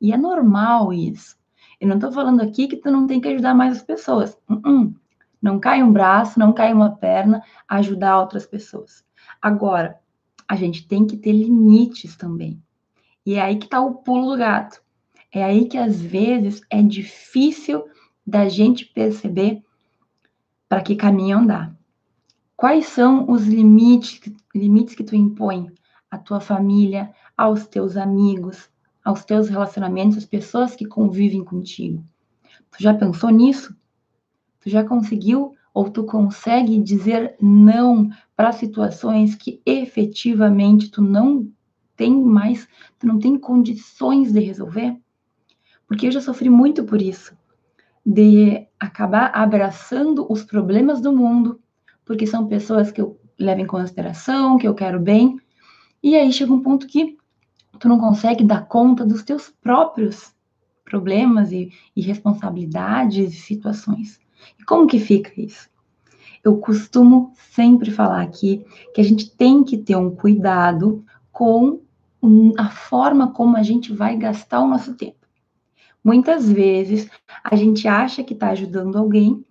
E 0.00 0.12
é 0.12 0.16
normal 0.16 0.92
isso. 0.92 1.36
Eu 1.80 1.88
não 1.88 1.96
estou 1.96 2.12
falando 2.12 2.40
aqui 2.40 2.68
que 2.68 2.76
tu 2.76 2.90
não 2.90 3.06
tem 3.06 3.20
que 3.20 3.28
ajudar 3.28 3.54
mais 3.54 3.76
as 3.76 3.82
pessoas. 3.82 4.36
Uh 4.48 4.54
-uh. 4.56 4.94
Não 5.40 5.60
cai 5.60 5.82
um 5.82 5.92
braço, 5.92 6.38
não 6.38 6.52
cai 6.52 6.72
uma 6.72 6.96
perna, 6.96 7.42
ajudar 7.68 8.18
outras 8.18 8.46
pessoas. 8.46 9.04
Agora, 9.40 9.98
a 10.48 10.56
gente 10.56 10.86
tem 10.86 11.06
que 11.06 11.16
ter 11.16 11.32
limites 11.32 12.16
também. 12.16 12.60
E 13.24 13.34
é 13.34 13.42
aí 13.42 13.56
que 13.56 13.66
está 13.66 13.80
o 13.80 13.94
pulo 13.96 14.30
do 14.30 14.38
gato. 14.38 14.80
É 15.32 15.44
aí 15.44 15.66
que 15.66 15.76
às 15.76 16.00
vezes 16.00 16.62
é 16.70 16.80
difícil 16.82 17.84
da 18.26 18.48
gente 18.48 18.86
perceber 18.86 19.62
para 20.68 20.80
que 20.80 20.96
caminho 20.96 21.38
andar. 21.38 21.76
Quais 22.56 22.86
são 22.86 23.30
os 23.30 23.46
limites, 23.46 24.20
limites 24.54 24.94
que 24.94 25.04
tu 25.04 25.14
impõe 25.14 25.70
à 26.10 26.16
tua 26.16 26.40
família, 26.40 27.12
aos 27.36 27.66
teus 27.66 27.96
amigos, 27.96 28.70
aos 29.06 29.24
teus 29.24 29.48
relacionamentos, 29.48 30.18
às 30.18 30.26
pessoas 30.26 30.74
que 30.74 30.84
convivem 30.84 31.44
contigo? 31.44 32.04
Tu 32.72 32.82
já 32.82 32.92
pensou 32.92 33.30
nisso? 33.30 33.72
Tu 34.58 34.68
já 34.68 34.82
conseguiu 34.82 35.54
ou 35.72 35.88
tu 35.88 36.02
consegue 36.02 36.82
dizer 36.82 37.36
não 37.40 38.10
para 38.36 38.50
situações 38.50 39.36
que 39.36 39.62
efetivamente 39.64 40.90
tu 40.90 41.00
não 41.00 41.48
tem 41.94 42.20
mais, 42.20 42.66
tu 42.98 43.06
não 43.06 43.20
tem 43.20 43.38
condições 43.38 44.32
de 44.32 44.40
resolver? 44.40 44.96
Porque 45.86 46.08
eu 46.08 46.10
já 46.10 46.20
sofri 46.20 46.50
muito 46.50 46.82
por 46.82 47.00
isso, 47.00 47.32
de 48.04 48.66
acabar 48.80 49.30
abraçando 49.32 50.26
os 50.28 50.42
problemas 50.42 51.00
do 51.00 51.12
mundo, 51.12 51.60
porque 52.04 52.26
são 52.26 52.48
pessoas 52.48 52.90
que 52.90 53.00
eu 53.00 53.20
levo 53.38 53.60
em 53.60 53.66
consideração, 53.66 54.58
que 54.58 54.66
eu 54.66 54.74
quero 54.74 54.98
bem, 54.98 55.36
e 56.02 56.16
aí 56.16 56.32
chega 56.32 56.52
um 56.52 56.60
ponto 56.60 56.88
que 56.88 57.16
tu 57.78 57.88
não 57.88 57.98
consegue 57.98 58.44
dar 58.44 58.66
conta 58.66 59.04
dos 59.04 59.22
teus 59.22 59.48
próprios 59.48 60.34
problemas 60.84 61.52
e, 61.52 61.72
e 61.94 62.00
responsabilidades 62.00 63.34
e 63.34 63.36
situações. 63.36 64.20
E 64.58 64.64
como 64.64 64.86
que 64.86 64.98
fica 64.98 65.32
isso? 65.36 65.68
Eu 66.44 66.58
costumo 66.58 67.32
sempre 67.34 67.90
falar 67.90 68.22
aqui 68.22 68.64
que 68.94 69.00
a 69.00 69.04
gente 69.04 69.30
tem 69.30 69.64
que 69.64 69.76
ter 69.76 69.96
um 69.96 70.14
cuidado 70.14 71.04
com 71.32 71.80
a 72.56 72.70
forma 72.70 73.32
como 73.32 73.56
a 73.56 73.62
gente 73.62 73.92
vai 73.92 74.16
gastar 74.16 74.60
o 74.60 74.68
nosso 74.68 74.94
tempo. 74.94 75.26
Muitas 76.02 76.50
vezes 76.50 77.10
a 77.42 77.56
gente 77.56 77.88
acha 77.88 78.22
que 78.22 78.32
está 78.32 78.50
ajudando 78.50 78.96
alguém, 78.96 79.44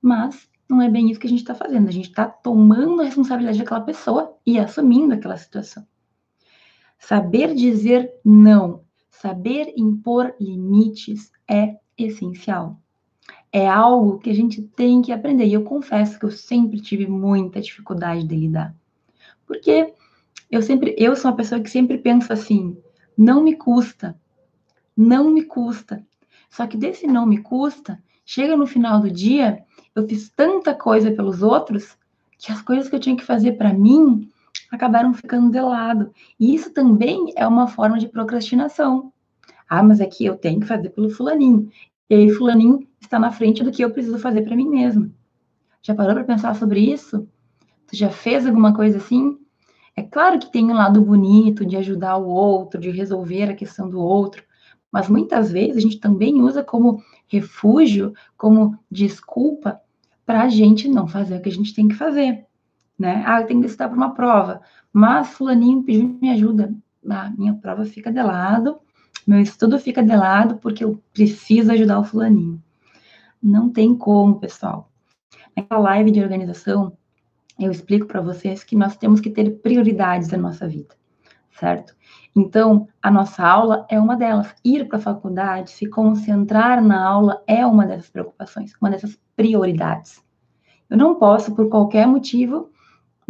mas 0.00 0.48
não 0.68 0.80
é 0.80 0.88
bem 0.88 1.10
isso 1.10 1.20
que 1.20 1.26
a 1.26 1.30
gente 1.30 1.40
está 1.40 1.54
fazendo. 1.54 1.88
A 1.88 1.92
gente 1.92 2.08
está 2.08 2.26
tomando 2.26 3.02
a 3.02 3.04
responsabilidade 3.04 3.58
daquela 3.58 3.82
pessoa 3.82 4.34
e 4.46 4.58
assumindo 4.58 5.12
aquela 5.12 5.36
situação. 5.36 5.86
Saber 7.00 7.54
dizer 7.54 8.12
não, 8.24 8.84
saber 9.10 9.72
impor 9.76 10.32
limites 10.38 11.32
é 11.48 11.76
essencial 11.98 12.80
é 13.52 13.68
algo 13.68 14.18
que 14.18 14.30
a 14.30 14.34
gente 14.34 14.62
tem 14.62 15.02
que 15.02 15.12
aprender. 15.12 15.46
E 15.46 15.52
eu 15.52 15.64
confesso 15.64 16.18
que 16.18 16.24
eu 16.24 16.30
sempre 16.30 16.80
tive 16.80 17.06
muita 17.06 17.60
dificuldade 17.60 18.24
de 18.24 18.36
lidar. 18.36 18.74
Porque 19.46 19.92
eu 20.50 20.62
sempre, 20.62 20.94
eu 20.96 21.16
sou 21.16 21.30
uma 21.30 21.36
pessoa 21.36 21.60
que 21.60 21.70
sempre 21.70 21.98
penso 21.98 22.32
assim, 22.32 22.76
não 23.16 23.42
me 23.42 23.56
custa. 23.56 24.18
Não 24.96 25.30
me 25.30 25.42
custa. 25.42 26.04
Só 26.48 26.66
que 26.66 26.76
desse 26.76 27.06
não 27.06 27.26
me 27.26 27.38
custa, 27.38 28.02
chega 28.24 28.56
no 28.56 28.66
final 28.66 29.00
do 29.00 29.10
dia, 29.10 29.64
eu 29.94 30.06
fiz 30.06 30.28
tanta 30.30 30.74
coisa 30.74 31.10
pelos 31.12 31.42
outros 31.42 31.96
que 32.38 32.50
as 32.50 32.60
coisas 32.60 32.88
que 32.88 32.96
eu 32.96 33.00
tinha 33.00 33.16
que 33.16 33.24
fazer 33.24 33.52
para 33.52 33.72
mim 33.72 34.28
acabaram 34.70 35.12
ficando 35.12 35.50
de 35.50 35.60
lado. 35.60 36.12
E 36.38 36.54
isso 36.54 36.72
também 36.72 37.32
é 37.36 37.46
uma 37.46 37.66
forma 37.66 37.98
de 37.98 38.08
procrastinação. 38.08 39.12
Ah, 39.68 39.82
mas 39.82 40.00
é 40.00 40.06
que 40.06 40.24
eu 40.24 40.36
tenho 40.36 40.60
que 40.60 40.66
fazer 40.66 40.90
pelo 40.90 41.10
fulaninho. 41.10 41.70
E 42.08 42.14
aí, 42.14 42.30
fulaninho 42.30 42.86
está 43.00 43.18
na 43.18 43.30
frente 43.30 43.62
do 43.62 43.70
que 43.70 43.82
eu 43.82 43.90
preciso 43.90 44.18
fazer 44.18 44.42
para 44.42 44.56
mim 44.56 44.68
mesma. 44.68 45.10
Já 45.82 45.94
parou 45.94 46.14
para 46.14 46.24
pensar 46.24 46.54
sobre 46.54 46.80
isso? 46.80 47.28
Tu 47.86 47.96
já 47.96 48.10
fez 48.10 48.46
alguma 48.46 48.74
coisa 48.74 48.98
assim? 48.98 49.38
É 49.96 50.02
claro 50.02 50.38
que 50.38 50.50
tem 50.50 50.64
um 50.64 50.74
lado 50.74 51.00
bonito 51.02 51.64
de 51.64 51.76
ajudar 51.76 52.16
o 52.16 52.28
outro, 52.28 52.80
de 52.80 52.90
resolver 52.90 53.44
a 53.44 53.54
questão 53.54 53.88
do 53.88 54.00
outro, 54.00 54.42
mas 54.90 55.08
muitas 55.08 55.50
vezes 55.50 55.76
a 55.76 55.80
gente 55.80 55.98
também 55.98 56.40
usa 56.40 56.62
como 56.62 57.02
refúgio, 57.28 58.12
como 58.36 58.78
desculpa 58.90 59.80
para 60.24 60.42
a 60.42 60.48
gente 60.48 60.88
não 60.88 61.06
fazer 61.06 61.36
o 61.36 61.42
que 61.42 61.48
a 61.48 61.52
gente 61.52 61.74
tem 61.74 61.88
que 61.88 61.94
fazer, 61.94 62.46
né? 63.00 63.24
Ah, 63.26 63.40
eu 63.40 63.46
tenho 63.46 63.60
que 63.60 63.66
estudar 63.66 63.88
para 63.88 63.96
uma 63.96 64.12
prova, 64.12 64.60
mas 64.92 65.28
fulaninho 65.28 65.82
pediu 65.82 66.18
minha 66.20 66.34
ajuda, 66.34 66.74
ah, 67.08 67.32
minha 67.36 67.54
prova 67.54 67.82
fica 67.86 68.12
de 68.12 68.22
lado, 68.22 68.78
meu 69.26 69.40
estudo 69.40 69.78
fica 69.78 70.02
de 70.02 70.14
lado 70.14 70.58
porque 70.58 70.84
eu 70.84 71.02
preciso 71.10 71.72
ajudar 71.72 71.98
o 71.98 72.04
fulaninho. 72.04 72.62
Não 73.42 73.70
tem 73.70 73.96
como, 73.96 74.38
pessoal. 74.38 74.90
Naquela 75.56 75.80
live 75.80 76.10
de 76.10 76.20
organização, 76.20 76.92
eu 77.58 77.70
explico 77.70 78.06
para 78.06 78.20
vocês 78.20 78.62
que 78.62 78.76
nós 78.76 78.98
temos 78.98 79.18
que 79.18 79.30
ter 79.30 79.50
prioridades 79.60 80.28
na 80.28 80.36
nossa 80.36 80.68
vida, 80.68 80.94
certo? 81.58 81.96
Então, 82.36 82.86
a 83.02 83.10
nossa 83.10 83.42
aula 83.42 83.86
é 83.88 83.98
uma 83.98 84.14
delas. 84.14 84.54
Ir 84.62 84.86
para 84.88 84.98
a 84.98 85.00
faculdade, 85.00 85.70
se 85.70 85.86
concentrar 85.86 86.84
na 86.84 87.02
aula 87.02 87.42
é 87.46 87.64
uma 87.64 87.86
dessas 87.86 88.10
preocupações, 88.10 88.74
uma 88.78 88.90
dessas 88.90 89.18
prioridades. 89.34 90.22
Eu 90.90 90.98
não 90.98 91.14
posso, 91.14 91.54
por 91.54 91.70
qualquer 91.70 92.06
motivo, 92.06 92.70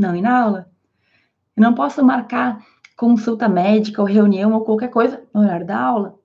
não 0.01 0.17
ir 0.17 0.23
na 0.23 0.39
aula. 0.39 0.71
Eu 1.57 1.63
não 1.63 1.75
posso 1.75 2.05
marcar 2.05 2.65
consulta 2.97 3.49
médica 3.49 4.03
ou 4.03 4.09
reunião 4.09 4.53
ou 4.53 4.63
qualquer 4.63 4.89
coisa 4.89 5.23
no 5.33 5.41
horário 5.41 5.67
da 5.67 5.79
aula. 5.79 6.19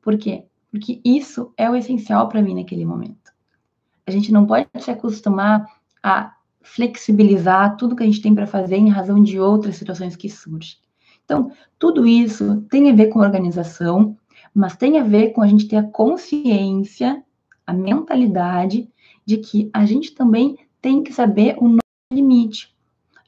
Por 0.00 0.16
quê? 0.16 0.44
Porque 0.70 1.00
isso 1.04 1.52
é 1.56 1.68
o 1.68 1.74
essencial 1.74 2.28
para 2.28 2.42
mim 2.42 2.54
naquele 2.54 2.84
momento. 2.84 3.32
A 4.06 4.10
gente 4.10 4.32
não 4.32 4.46
pode 4.46 4.68
se 4.78 4.90
acostumar 4.90 5.66
a 6.02 6.34
flexibilizar 6.62 7.76
tudo 7.76 7.96
que 7.96 8.02
a 8.02 8.06
gente 8.06 8.20
tem 8.20 8.34
para 8.34 8.46
fazer 8.46 8.76
em 8.76 8.88
razão 8.88 9.22
de 9.22 9.40
outras 9.40 9.76
situações 9.76 10.16
que 10.16 10.28
surgem. 10.28 10.76
Então, 11.24 11.50
tudo 11.78 12.06
isso 12.06 12.62
tem 12.70 12.90
a 12.90 12.94
ver 12.94 13.08
com 13.08 13.18
organização, 13.18 14.16
mas 14.54 14.76
tem 14.76 14.98
a 14.98 15.04
ver 15.04 15.30
com 15.30 15.42
a 15.42 15.46
gente 15.46 15.68
ter 15.68 15.76
a 15.76 15.82
consciência, 15.82 17.22
a 17.66 17.72
mentalidade 17.72 18.88
de 19.26 19.36
que 19.38 19.68
a 19.74 19.84
gente 19.84 20.14
também 20.14 20.56
tem 20.80 21.02
que 21.02 21.12
saber 21.12 21.56
o 21.58 21.68
nosso 21.68 21.82
limite 22.12 22.77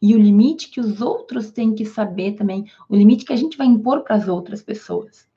e 0.00 0.14
o 0.14 0.19
limite 0.19 0.71
que 0.71 0.80
os 0.80 1.00
outros 1.00 1.50
têm 1.50 1.75
que 1.75 1.85
saber 1.85 2.33
também, 2.33 2.64
o 2.88 2.97
limite 2.97 3.25
que 3.25 3.33
a 3.33 3.37
gente 3.37 3.57
vai 3.59 3.66
impor 3.66 4.02
para 4.02 4.16
as 4.16 4.28
outras 4.28 4.62
pessoas. 4.62 5.28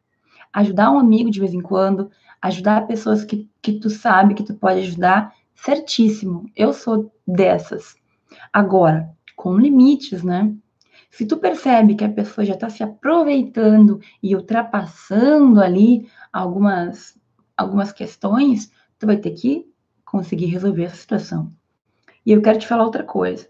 Ajudar 0.54 0.92
um 0.92 1.00
amigo 1.00 1.30
de 1.30 1.40
vez 1.40 1.54
em 1.54 1.62
quando, 1.62 2.10
ajudar 2.42 2.88
pessoas 2.88 3.26
que, 3.26 3.50
que 3.62 3.74
tu 3.80 3.90
sabe 3.90 4.34
que 4.34 4.44
tu 4.44 4.54
pode 4.54 4.80
ajudar, 4.80 5.34
certíssimo. 5.56 6.50
Eu 6.56 6.74
sou 6.74 7.12
dessas. 7.28 7.96
Agora, 8.52 9.10
com 9.36 9.58
limites, 9.58 10.24
né? 10.24 10.54
Se 11.10 11.26
tu 11.26 11.38
percebe 11.38 11.96
que 11.96 12.04
a 12.04 12.12
pessoa 12.12 12.46
já 12.46 12.54
está 12.54 12.70
se 12.70 12.84
aproveitando 12.84 14.00
e 14.22 14.36
ultrapassando 14.36 15.62
ali 15.62 16.10
algumas, 16.32 17.18
algumas 17.56 17.92
questões, 17.92 18.72
tu 18.98 19.06
vai 19.06 19.18
ter 19.18 19.32
que 19.32 19.68
conseguir 20.06 20.48
resolver 20.48 20.86
essa 20.86 20.96
situação. 20.96 21.52
E 22.26 22.32
eu 22.32 22.42
quero 22.42 22.60
te 22.60 22.68
falar 22.68 22.84
outra 22.84 23.04
coisa. 23.04 23.48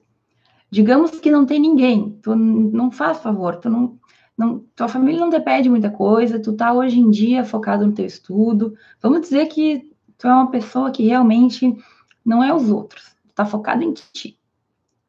Digamos 0.74 1.12
que 1.20 1.30
não 1.30 1.46
tem 1.46 1.60
ninguém, 1.60 2.18
tu 2.24 2.36
não 2.36 2.89
faz 2.89 3.20
favor, 3.20 3.58
tu 3.58 3.70
não, 3.70 4.00
não, 4.36 4.58
tua 4.75 4.88
família 4.88 5.22
não 5.22 5.30
te 5.30 5.39
pede 5.39 5.70
muita 5.70 5.92
coisa, 5.92 6.42
tu 6.42 6.53
tá 6.53 6.74
hoje 6.74 7.00
em 7.00 7.12
dia 7.12 7.46
focado 7.46 7.86
no 7.86 7.94
teu 7.94 8.08
estudo. 8.08 8.75
Vamos 9.00 9.22
dizer 9.22 9.46
que 9.50 9.88
tu 10.18 10.27
é 10.27 10.34
uma 10.34 10.50
pessoa 10.50 10.89
que 10.89 11.06
realmente 11.06 11.77
não 12.25 12.44
é 12.44 12.51
os 12.51 12.72
outros, 12.72 13.15
tu 13.27 13.36
tá 13.36 13.46
focado 13.46 13.84
em 13.84 13.94
ti. 13.94 14.39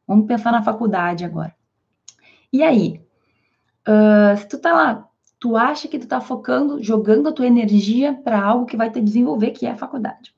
Vamos 0.07 0.27
pensar 0.27 0.51
na 0.51 0.61
faculdade 0.61 1.25
agora. 1.25 1.55
E 2.53 2.61
aí, 2.61 3.01
uh, 3.87 4.37
se 4.37 4.47
tu 4.47 4.59
tá 4.59 4.71
lá, 4.71 5.09
tu 5.39 5.57
acha 5.57 5.87
que 5.87 5.97
tu 5.97 6.05
tá 6.07 6.21
focando, 6.21 6.83
jogando 6.83 7.27
a 7.27 7.33
tua 7.33 7.47
energia 7.47 8.13
para 8.13 8.39
algo 8.39 8.67
que 8.67 8.77
vai 8.77 8.91
te 8.91 9.01
desenvolver, 9.01 9.49
que 9.49 9.65
é 9.65 9.71
a 9.71 9.75
faculdade. 9.75 10.31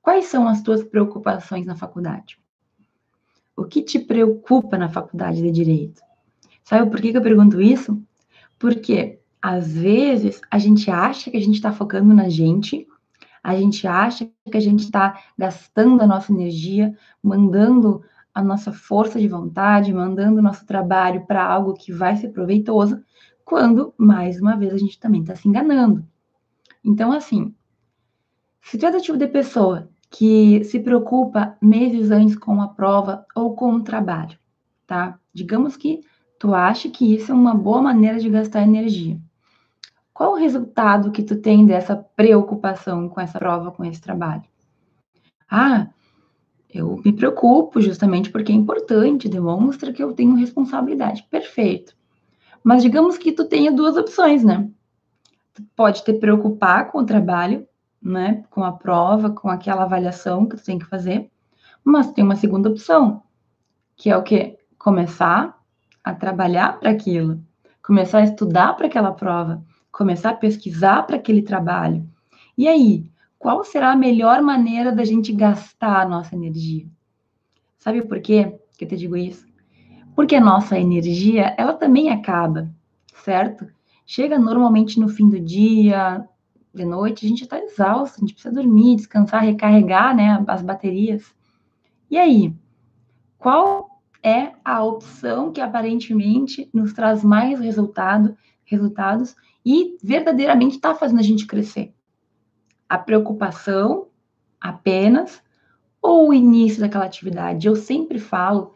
Quais 0.00 0.26
são 0.26 0.46
as 0.46 0.62
tuas 0.62 0.84
preocupações 0.84 1.66
na 1.66 1.74
faculdade? 1.74 2.38
O 3.56 3.64
que 3.64 3.82
te 3.82 3.98
preocupa 3.98 4.76
na 4.76 4.88
faculdade 4.88 5.40
de 5.40 5.50
direito? 5.50 6.02
Sabe 6.62 6.90
por 6.90 7.00
que, 7.00 7.16
eu 7.16 7.22
pergunto 7.22 7.60
isso? 7.60 8.02
Porque 8.58 9.20
às 9.40 9.72
vezes 9.72 10.40
a 10.50 10.58
gente 10.58 10.90
acha 10.90 11.30
que 11.30 11.36
a 11.36 11.40
gente 11.40 11.56
está 11.56 11.72
focando 11.72 12.14
na 12.14 12.28
gente, 12.28 12.86
a 13.42 13.54
gente 13.54 13.86
acha 13.86 14.28
que 14.50 14.56
a 14.56 14.60
gente 14.60 14.84
está 14.84 15.22
gastando 15.36 16.02
a 16.02 16.06
nossa 16.06 16.32
energia, 16.32 16.96
mandando 17.22 18.02
a 18.34 18.42
nossa 18.42 18.72
força 18.72 19.20
de 19.20 19.28
vontade, 19.28 19.92
mandando 19.92 20.38
o 20.38 20.42
nosso 20.42 20.66
trabalho 20.66 21.24
para 21.26 21.44
algo 21.44 21.74
que 21.74 21.92
vai 21.92 22.16
ser 22.16 22.30
proveitoso, 22.30 23.00
quando, 23.44 23.94
mais 23.96 24.40
uma 24.40 24.56
vez, 24.56 24.72
a 24.72 24.78
gente 24.78 24.98
também 24.98 25.20
está 25.20 25.36
se 25.36 25.46
enganando. 25.46 26.04
Então, 26.82 27.12
assim, 27.12 27.54
se 28.62 28.78
tu 28.78 28.86
é 28.86 28.90
do 28.90 29.00
tipo 29.00 29.18
de 29.18 29.28
pessoa 29.28 29.90
que 30.14 30.62
se 30.62 30.78
preocupa 30.78 31.56
meses 31.60 32.12
antes 32.12 32.36
com 32.36 32.62
a 32.62 32.68
prova 32.68 33.26
ou 33.34 33.56
com 33.56 33.74
o 33.74 33.82
trabalho, 33.82 34.38
tá? 34.86 35.18
Digamos 35.32 35.76
que 35.76 36.02
tu 36.38 36.54
acha 36.54 36.88
que 36.88 37.16
isso 37.16 37.32
é 37.32 37.34
uma 37.34 37.52
boa 37.52 37.82
maneira 37.82 38.20
de 38.20 38.30
gastar 38.30 38.62
energia. 38.62 39.18
Qual 40.12 40.34
o 40.34 40.36
resultado 40.36 41.10
que 41.10 41.24
tu 41.24 41.34
tem 41.40 41.66
dessa 41.66 41.96
preocupação 41.96 43.08
com 43.08 43.20
essa 43.20 43.40
prova, 43.40 43.72
com 43.72 43.84
esse 43.84 44.00
trabalho? 44.00 44.44
Ah, 45.50 45.88
eu 46.72 47.02
me 47.04 47.12
preocupo 47.12 47.80
justamente 47.80 48.30
porque 48.30 48.52
é 48.52 48.54
importante, 48.54 49.28
demonstra 49.28 49.92
que 49.92 50.02
eu 50.02 50.12
tenho 50.12 50.36
responsabilidade. 50.36 51.26
Perfeito. 51.28 51.92
Mas 52.62 52.84
digamos 52.84 53.18
que 53.18 53.32
tu 53.32 53.46
tenha 53.46 53.72
duas 53.72 53.96
opções, 53.96 54.44
né? 54.44 54.70
Tu 55.54 55.64
pode 55.74 56.04
te 56.04 56.12
preocupar 56.12 56.92
com 56.92 56.98
o 56.98 57.06
trabalho, 57.06 57.66
né? 58.04 58.44
Com 58.50 58.62
a 58.62 58.72
prova, 58.72 59.30
com 59.30 59.48
aquela 59.48 59.84
avaliação 59.84 60.46
que 60.46 60.56
tu 60.56 60.64
tem 60.64 60.78
que 60.78 60.84
fazer. 60.84 61.30
Mas 61.82 62.12
tem 62.12 62.22
uma 62.22 62.36
segunda 62.36 62.68
opção, 62.68 63.22
que 63.96 64.10
é 64.10 64.16
o 64.16 64.22
quê? 64.22 64.58
Começar 64.78 65.58
a 66.02 66.14
trabalhar 66.14 66.78
para 66.78 66.90
aquilo, 66.90 67.40
começar 67.82 68.18
a 68.18 68.24
estudar 68.24 68.74
para 68.74 68.86
aquela 68.86 69.12
prova, 69.12 69.64
começar 69.90 70.30
a 70.30 70.36
pesquisar 70.36 71.06
para 71.06 71.16
aquele 71.16 71.42
trabalho. 71.42 72.06
E 72.56 72.68
aí, 72.68 73.10
qual 73.38 73.64
será 73.64 73.92
a 73.92 73.96
melhor 73.96 74.42
maneira 74.42 74.92
da 74.92 75.04
gente 75.04 75.32
gastar 75.32 76.02
a 76.02 76.08
nossa 76.08 76.34
energia? 76.34 76.86
Sabe 77.78 78.02
por 78.02 78.20
quê 78.20 78.58
que 78.76 78.84
eu 78.84 78.88
te 78.88 78.96
digo 78.96 79.16
isso? 79.16 79.46
Porque 80.14 80.36
a 80.36 80.40
nossa 80.40 80.78
energia, 80.78 81.54
ela 81.58 81.74
também 81.74 82.10
acaba, 82.10 82.70
certo? 83.22 83.66
Chega 84.06 84.38
normalmente 84.38 85.00
no 85.00 85.08
fim 85.08 85.28
do 85.28 85.40
dia, 85.40 86.26
de 86.74 86.84
noite, 86.84 87.24
a 87.24 87.28
gente 87.28 87.44
está 87.44 87.58
exausto, 87.58 88.16
a 88.16 88.20
gente 88.20 88.34
precisa 88.34 88.54
dormir, 88.54 88.96
descansar, 88.96 89.42
recarregar, 89.44 90.14
né, 90.14 90.44
as 90.46 90.62
baterias. 90.62 91.34
E 92.10 92.18
aí, 92.18 92.54
qual 93.38 94.00
é 94.22 94.52
a 94.64 94.82
opção 94.82 95.52
que 95.52 95.60
aparentemente 95.60 96.68
nos 96.72 96.92
traz 96.92 97.22
mais 97.22 97.60
resultado, 97.60 98.36
resultados 98.64 99.36
e 99.64 99.96
verdadeiramente 100.02 100.76
está 100.76 100.94
fazendo 100.94 101.20
a 101.20 101.22
gente 101.22 101.46
crescer? 101.46 101.94
a 102.88 102.98
preocupação 102.98 104.06
apenas 104.60 105.42
ou 106.00 106.28
o 106.28 106.34
início 106.34 106.80
daquela 106.80 107.04
atividade. 107.04 107.66
Eu 107.66 107.76
sempre 107.76 108.18
falo 108.18 108.74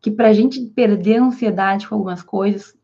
que 0.00 0.10
para 0.10 0.28
a 0.28 0.32
gente 0.32 0.60
perder 0.66 1.16
a 1.16 1.24
ansiedade 1.24 1.88
com 1.88 1.94
algumas 1.94 2.22
coisas 2.22 2.76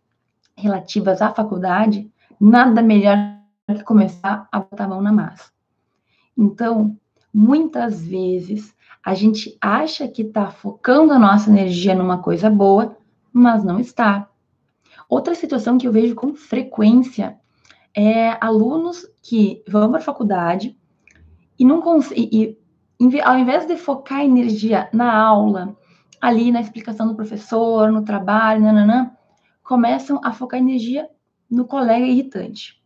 relativas 0.56 1.22
à 1.22 1.32
faculdade, 1.32 2.10
nada 2.40 2.82
melhor 2.82 3.35
que 3.74 3.82
começar 3.82 4.48
a 4.52 4.60
botar 4.60 4.84
a 4.84 4.88
mão 4.88 5.02
na 5.02 5.12
massa. 5.12 5.50
Então, 6.36 6.96
muitas 7.32 8.06
vezes 8.06 8.74
a 9.04 9.14
gente 9.14 9.56
acha 9.60 10.06
que 10.08 10.22
está 10.22 10.50
focando 10.50 11.12
a 11.12 11.18
nossa 11.18 11.50
energia 11.50 11.94
numa 11.94 12.18
coisa 12.18 12.48
boa, 12.48 12.96
mas 13.32 13.64
não 13.64 13.78
está. 13.78 14.28
Outra 15.08 15.34
situação 15.34 15.78
que 15.78 15.86
eu 15.86 15.92
vejo 15.92 16.14
com 16.14 16.34
frequência 16.34 17.38
é, 17.94 18.36
alunos 18.44 19.06
que 19.22 19.62
vão 19.66 19.90
para 19.90 19.98
a 19.98 20.02
faculdade 20.02 20.76
e 21.58 21.64
não 21.64 21.80
conseguem, 21.80 22.58
ao 23.24 23.38
invés 23.38 23.66
de 23.66 23.76
focar 23.76 24.22
energia 24.22 24.88
na 24.92 25.16
aula, 25.16 25.76
ali 26.20 26.50
na 26.50 26.60
explicação 26.60 27.06
do 27.06 27.14
professor, 27.14 27.90
no 27.90 28.02
trabalho, 28.02 28.62
nananã, 28.62 29.12
começam 29.62 30.20
a 30.22 30.32
focar 30.32 30.60
energia 30.60 31.08
no 31.50 31.64
colega 31.64 32.06
irritante. 32.06 32.82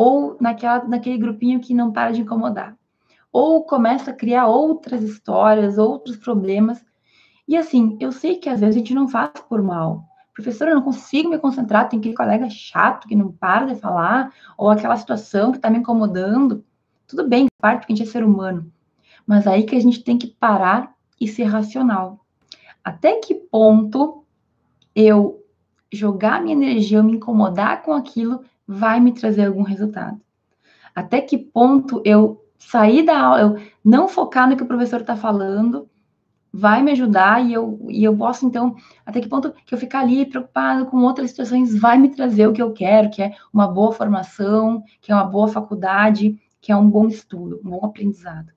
Ou 0.00 0.36
naquela, 0.40 0.84
naquele 0.84 1.18
grupinho 1.18 1.58
que 1.58 1.74
não 1.74 1.90
para 1.90 2.12
de 2.12 2.20
incomodar. 2.20 2.76
Ou 3.32 3.64
começa 3.64 4.12
a 4.12 4.14
criar 4.14 4.46
outras 4.46 5.02
histórias, 5.02 5.76
outros 5.76 6.16
problemas. 6.16 6.84
E 7.48 7.56
assim, 7.56 7.96
eu 7.98 8.12
sei 8.12 8.36
que 8.36 8.48
às 8.48 8.60
vezes 8.60 8.76
a 8.76 8.78
gente 8.78 8.94
não 8.94 9.08
faz 9.08 9.32
por 9.48 9.60
mal, 9.60 10.04
professora, 10.32 10.70
eu 10.70 10.76
não 10.76 10.84
consigo 10.84 11.28
me 11.28 11.36
concentrar, 11.36 11.88
tem 11.88 11.98
aquele 11.98 12.14
colega 12.14 12.48
chato 12.48 13.08
que 13.08 13.16
não 13.16 13.32
para 13.32 13.66
de 13.66 13.74
falar, 13.74 14.32
ou 14.56 14.70
aquela 14.70 14.96
situação 14.96 15.50
que 15.50 15.58
está 15.58 15.68
me 15.68 15.78
incomodando. 15.78 16.64
Tudo 17.08 17.26
bem, 17.26 17.48
parte, 17.60 17.80
porque 17.80 17.92
a 17.92 17.96
gente 17.96 18.08
é 18.08 18.12
ser 18.12 18.22
humano. 18.22 18.70
Mas 19.26 19.48
aí 19.48 19.64
que 19.64 19.74
a 19.74 19.80
gente 19.80 20.04
tem 20.04 20.16
que 20.16 20.28
parar 20.28 20.94
e 21.20 21.26
ser 21.26 21.42
racional. 21.42 22.24
Até 22.84 23.16
que 23.16 23.34
ponto 23.34 24.24
eu 24.94 25.44
jogar 25.92 26.40
minha 26.40 26.54
energia, 26.54 26.98
eu 26.98 27.02
me 27.02 27.16
incomodar 27.16 27.82
com 27.82 27.92
aquilo, 27.92 28.44
vai 28.68 29.00
me 29.00 29.12
trazer 29.12 29.46
algum 29.46 29.62
resultado? 29.62 30.20
Até 30.94 31.22
que 31.22 31.38
ponto 31.38 32.02
eu 32.04 32.44
sair 32.58 33.02
da 33.02 33.18
aula, 33.18 33.40
eu 33.40 33.56
não 33.82 34.06
focar 34.06 34.48
no 34.48 34.56
que 34.56 34.62
o 34.62 34.66
professor 34.66 35.00
está 35.00 35.16
falando 35.16 35.88
vai 36.52 36.82
me 36.82 36.92
ajudar 36.92 37.44
e 37.44 37.52
eu, 37.52 37.78
e 37.88 38.02
eu 38.02 38.16
posso, 38.16 38.46
então, 38.46 38.74
até 39.04 39.20
que 39.20 39.28
ponto 39.28 39.52
que 39.64 39.74
eu 39.74 39.78
ficar 39.78 40.00
ali 40.00 40.26
preocupado 40.26 40.86
com 40.86 40.96
outras 40.98 41.30
situações 41.30 41.78
vai 41.78 41.98
me 41.98 42.08
trazer 42.08 42.46
o 42.46 42.52
que 42.52 42.62
eu 42.62 42.72
quero, 42.72 43.10
que 43.10 43.22
é 43.22 43.34
uma 43.52 43.68
boa 43.68 43.92
formação, 43.92 44.82
que 45.00 45.12
é 45.12 45.14
uma 45.14 45.24
boa 45.24 45.48
faculdade, 45.48 46.38
que 46.60 46.72
é 46.72 46.76
um 46.76 46.88
bom 46.88 47.06
estudo, 47.06 47.60
um 47.64 47.70
bom 47.70 47.84
aprendizado. 47.84 48.52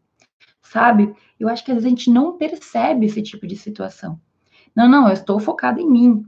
Sabe? 0.61 1.13
Eu 1.39 1.49
acho 1.49 1.63
que 1.65 1.71
às 1.71 1.75
vezes 1.75 1.85
a 1.85 1.89
gente 1.89 2.09
não 2.09 2.37
percebe 2.37 3.05
esse 3.05 3.21
tipo 3.21 3.45
de 3.45 3.55
situação. 3.55 4.19
Não, 4.75 4.87
não, 4.87 5.07
eu 5.07 5.13
estou 5.13 5.39
focado 5.39 5.79
em 5.79 5.89
mim. 5.89 6.25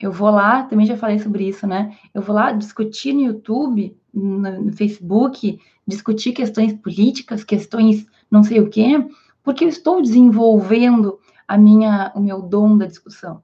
Eu 0.00 0.10
vou 0.10 0.30
lá, 0.30 0.62
também 0.62 0.86
já 0.86 0.96
falei 0.96 1.18
sobre 1.18 1.46
isso, 1.46 1.66
né? 1.66 1.94
Eu 2.14 2.22
vou 2.22 2.34
lá 2.34 2.52
discutir 2.52 3.12
no 3.12 3.20
YouTube, 3.20 3.94
no, 4.12 4.38
no 4.38 4.72
Facebook, 4.72 5.60
discutir 5.86 6.32
questões 6.32 6.72
políticas, 6.72 7.44
questões 7.44 8.06
não 8.30 8.42
sei 8.42 8.60
o 8.60 8.70
quê, 8.70 9.06
porque 9.42 9.64
eu 9.64 9.68
estou 9.68 10.00
desenvolvendo 10.00 11.18
a 11.46 11.58
minha, 11.58 12.12
o 12.14 12.20
meu 12.20 12.40
dom 12.40 12.78
da 12.78 12.86
discussão. 12.86 13.42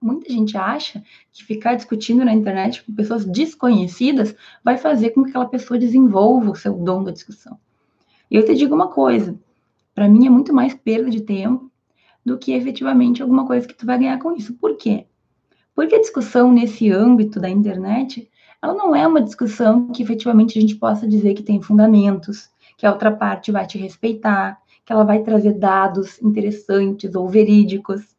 Muita 0.00 0.30
gente 0.32 0.56
acha 0.56 1.02
que 1.32 1.44
ficar 1.44 1.76
discutindo 1.76 2.24
na 2.24 2.34
internet 2.34 2.82
com 2.82 2.92
pessoas 2.92 3.24
desconhecidas 3.24 4.34
vai 4.62 4.76
fazer 4.76 5.10
com 5.10 5.22
que 5.22 5.30
aquela 5.30 5.46
pessoa 5.46 5.78
desenvolva 5.78 6.50
o 6.50 6.56
seu 6.56 6.74
dom 6.74 7.04
da 7.04 7.12
discussão. 7.12 7.58
E 8.30 8.36
eu 8.36 8.44
te 8.44 8.54
digo 8.54 8.74
uma 8.74 8.88
coisa, 8.88 9.38
para 9.94 10.08
mim 10.08 10.26
é 10.26 10.30
muito 10.30 10.52
mais 10.52 10.74
perda 10.74 11.08
de 11.08 11.20
tempo 11.20 11.70
do 12.26 12.36
que 12.36 12.52
efetivamente 12.52 13.22
alguma 13.22 13.46
coisa 13.46 13.66
que 13.66 13.74
tu 13.74 13.86
vai 13.86 13.98
ganhar 13.98 14.18
com 14.18 14.32
isso. 14.32 14.54
Por 14.54 14.76
quê? 14.76 15.06
Porque 15.74 15.94
a 15.94 16.00
discussão 16.00 16.52
nesse 16.52 16.90
âmbito 16.90 17.40
da 17.40 17.48
internet, 17.48 18.30
ela 18.60 18.74
não 18.74 18.94
é 18.94 19.06
uma 19.06 19.22
discussão 19.22 19.88
que 19.88 20.02
efetivamente 20.02 20.58
a 20.58 20.62
gente 20.62 20.76
possa 20.76 21.06
dizer 21.06 21.34
que 21.34 21.42
tem 21.42 21.62
fundamentos, 21.62 22.50
que 22.76 22.86
a 22.86 22.92
outra 22.92 23.10
parte 23.10 23.50
vai 23.50 23.66
te 23.66 23.78
respeitar, 23.78 24.58
que 24.84 24.92
ela 24.92 25.04
vai 25.04 25.22
trazer 25.22 25.54
dados 25.54 26.20
interessantes 26.20 27.14
ou 27.14 27.28
verídicos. 27.28 28.16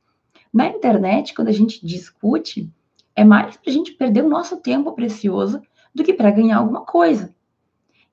Na 0.52 0.68
internet, 0.68 1.34
quando 1.34 1.50
a 1.50 1.54
gente 1.54 1.86
discute, 1.86 2.72
é 3.16 3.24
mais 3.24 3.58
para 3.58 3.72
a 3.72 3.74
gente 3.74 3.94
perder 3.94 4.24
o 4.24 4.30
nosso 4.30 4.58
tempo 4.58 4.92
precioso 4.94 5.62
do 5.94 6.04
que 6.04 6.14
para 6.14 6.32
ganhar 6.32 6.58
alguma 6.58 6.82
coisa. 6.82 7.34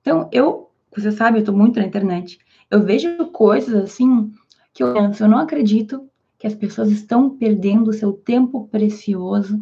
Então, 0.01 0.29
eu, 0.33 0.71
você 0.95 1.11
sabe, 1.13 1.39
eu 1.39 1.41
estou 1.41 1.57
muito 1.57 1.79
na 1.79 1.87
internet. 1.87 2.39
Eu 2.71 2.83
vejo 2.83 3.27
coisas 3.27 3.75
assim 3.75 4.33
que 4.73 4.83
eu 4.83 4.95
eu 4.95 5.29
não 5.29 5.39
acredito 5.39 6.10
que 6.41 6.47
as 6.47 6.55
pessoas 6.55 6.91
estão 6.91 7.37
perdendo 7.37 7.93
seu 7.93 8.15
tempo 8.15 8.67
precioso 8.69 9.61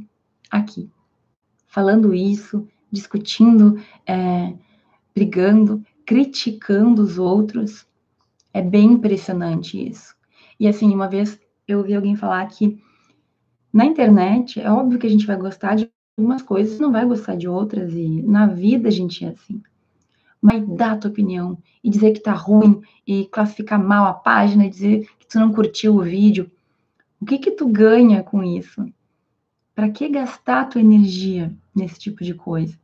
aqui, 0.49 0.89
falando 1.67 2.15
isso, 2.15 2.69
discutindo, 2.89 3.83
é, 4.07 4.55
brigando, 5.13 5.85
criticando 6.07 7.03
os 7.03 7.19
outros. 7.19 7.85
É 8.55 8.63
bem 8.63 8.93
impressionante 8.93 9.89
isso. 9.89 10.15
E 10.59 10.69
assim, 10.69 10.95
uma 10.95 11.09
vez 11.09 11.37
eu 11.67 11.79
ouvi 11.79 11.95
alguém 11.95 12.15
falar 12.15 12.47
que 12.47 12.81
na 13.73 13.85
internet 13.85 14.61
é 14.61 14.71
óbvio 14.71 15.01
que 15.01 15.07
a 15.09 15.11
gente 15.11 15.27
vai 15.27 15.37
gostar 15.37 15.75
de 15.75 15.91
algumas 16.17 16.43
coisas, 16.43 16.79
não 16.79 16.93
vai 16.93 17.05
gostar 17.05 17.35
de 17.35 17.49
outras, 17.49 17.93
e 17.93 18.23
na 18.23 18.47
vida 18.47 18.87
a 18.87 18.93
gente 18.93 19.25
é 19.25 19.31
assim. 19.31 19.61
Mas 20.41 20.65
dar 20.65 20.93
a 20.93 20.97
tua 20.97 21.11
opinião 21.11 21.59
e 21.83 21.91
dizer 21.91 22.13
que 22.13 22.21
tá 22.21 22.33
ruim 22.33 22.81
e 23.05 23.27
classificar 23.27 23.83
mal 23.83 24.07
a 24.07 24.15
página 24.15 24.65
e 24.65 24.71
dizer 24.71 25.09
que 25.19 25.27
tu 25.27 25.41
não 25.41 25.53
curtiu 25.53 25.97
o 25.97 26.03
vídeo, 26.03 26.49
o 27.21 27.27
que 27.27 27.39
que 27.39 27.51
tu 27.51 27.67
ganha 27.67 28.23
com 28.23 28.43
isso? 28.43 28.87
Para 29.75 29.89
que 29.91 30.09
gastar 30.09 30.63
a 30.63 30.65
tua 30.65 30.81
energia 30.81 31.53
nesse 31.75 31.99
tipo 31.99 32.23
de 32.23 32.35
coisa. 32.35 32.79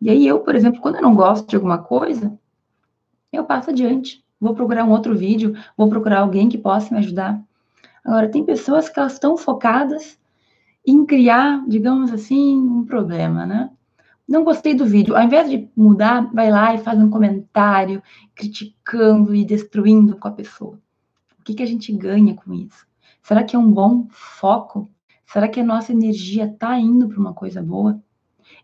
E 0.00 0.08
aí 0.08 0.26
eu, 0.26 0.40
por 0.40 0.54
exemplo, 0.54 0.80
quando 0.80 0.96
eu 0.96 1.02
não 1.02 1.14
gosto 1.14 1.48
de 1.48 1.56
alguma 1.56 1.78
coisa, 1.78 2.38
eu 3.32 3.44
passo 3.44 3.70
adiante. 3.70 4.24
Vou 4.40 4.54
procurar 4.54 4.84
um 4.84 4.90
outro 4.90 5.16
vídeo, 5.16 5.54
vou 5.76 5.88
procurar 5.88 6.20
alguém 6.20 6.48
que 6.48 6.56
possa 6.56 6.92
me 6.94 7.00
ajudar. 7.00 7.40
Agora, 8.04 8.30
tem 8.30 8.44
pessoas 8.44 8.88
que 8.88 8.98
elas 8.98 9.12
estão 9.12 9.36
focadas 9.36 10.18
em 10.86 11.04
criar, 11.04 11.62
digamos 11.68 12.12
assim, 12.12 12.58
um 12.58 12.84
problema, 12.84 13.44
né? 13.44 13.70
Não 14.26 14.44
gostei 14.44 14.74
do 14.74 14.86
vídeo. 14.86 15.16
Ao 15.16 15.22
invés 15.22 15.50
de 15.50 15.68
mudar, 15.76 16.32
vai 16.32 16.50
lá 16.50 16.74
e 16.74 16.78
faz 16.78 16.98
um 16.98 17.10
comentário 17.10 18.02
criticando 18.34 19.34
e 19.34 19.44
destruindo 19.44 20.16
com 20.16 20.28
a 20.28 20.32
pessoa. 20.32 20.78
O 21.38 21.42
que, 21.42 21.54
que 21.54 21.62
a 21.62 21.66
gente 21.66 21.92
ganha 21.92 22.34
com 22.34 22.54
isso? 22.54 22.86
Será 23.22 23.44
que 23.44 23.54
é 23.54 23.58
um 23.58 23.70
bom 23.70 24.06
foco? 24.10 24.90
Será 25.26 25.48
que 25.48 25.60
a 25.60 25.64
nossa 25.64 25.92
energia 25.92 26.46
está 26.46 26.78
indo 26.78 27.08
para 27.08 27.20
uma 27.20 27.32
coisa 27.32 27.62
boa? 27.62 28.02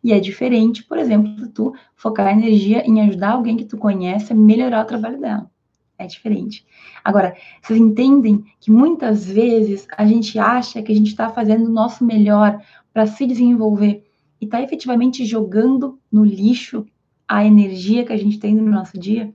E 0.02 0.12
é 0.12 0.20
diferente, 0.20 0.82
por 0.84 0.98
exemplo, 0.98 1.48
tu 1.48 1.74
focar 1.94 2.26
a 2.26 2.32
energia 2.32 2.84
em 2.86 3.00
ajudar 3.00 3.32
alguém 3.32 3.56
que 3.56 3.64
tu 3.64 3.76
conhece 3.76 4.32
a 4.32 4.36
melhorar 4.36 4.84
o 4.84 4.86
trabalho 4.86 5.20
dela. 5.20 5.50
É 5.98 6.06
diferente. 6.06 6.66
Agora, 7.02 7.34
vocês 7.62 7.78
entendem 7.78 8.44
que 8.60 8.70
muitas 8.70 9.26
vezes 9.26 9.86
a 9.96 10.04
gente 10.04 10.38
acha 10.38 10.82
que 10.82 10.92
a 10.92 10.94
gente 10.94 11.08
está 11.08 11.30
fazendo 11.30 11.66
o 11.66 11.72
nosso 11.72 12.04
melhor 12.04 12.60
para 12.92 13.06
se 13.06 13.26
desenvolver 13.26 14.04
e 14.40 14.44
está 14.44 14.60
efetivamente 14.60 15.24
jogando 15.24 15.98
no 16.12 16.24
lixo 16.24 16.86
a 17.26 17.44
energia 17.44 18.04
que 18.04 18.12
a 18.12 18.16
gente 18.16 18.38
tem 18.38 18.54
no 18.54 18.70
nosso 18.70 18.98
dia? 18.98 19.32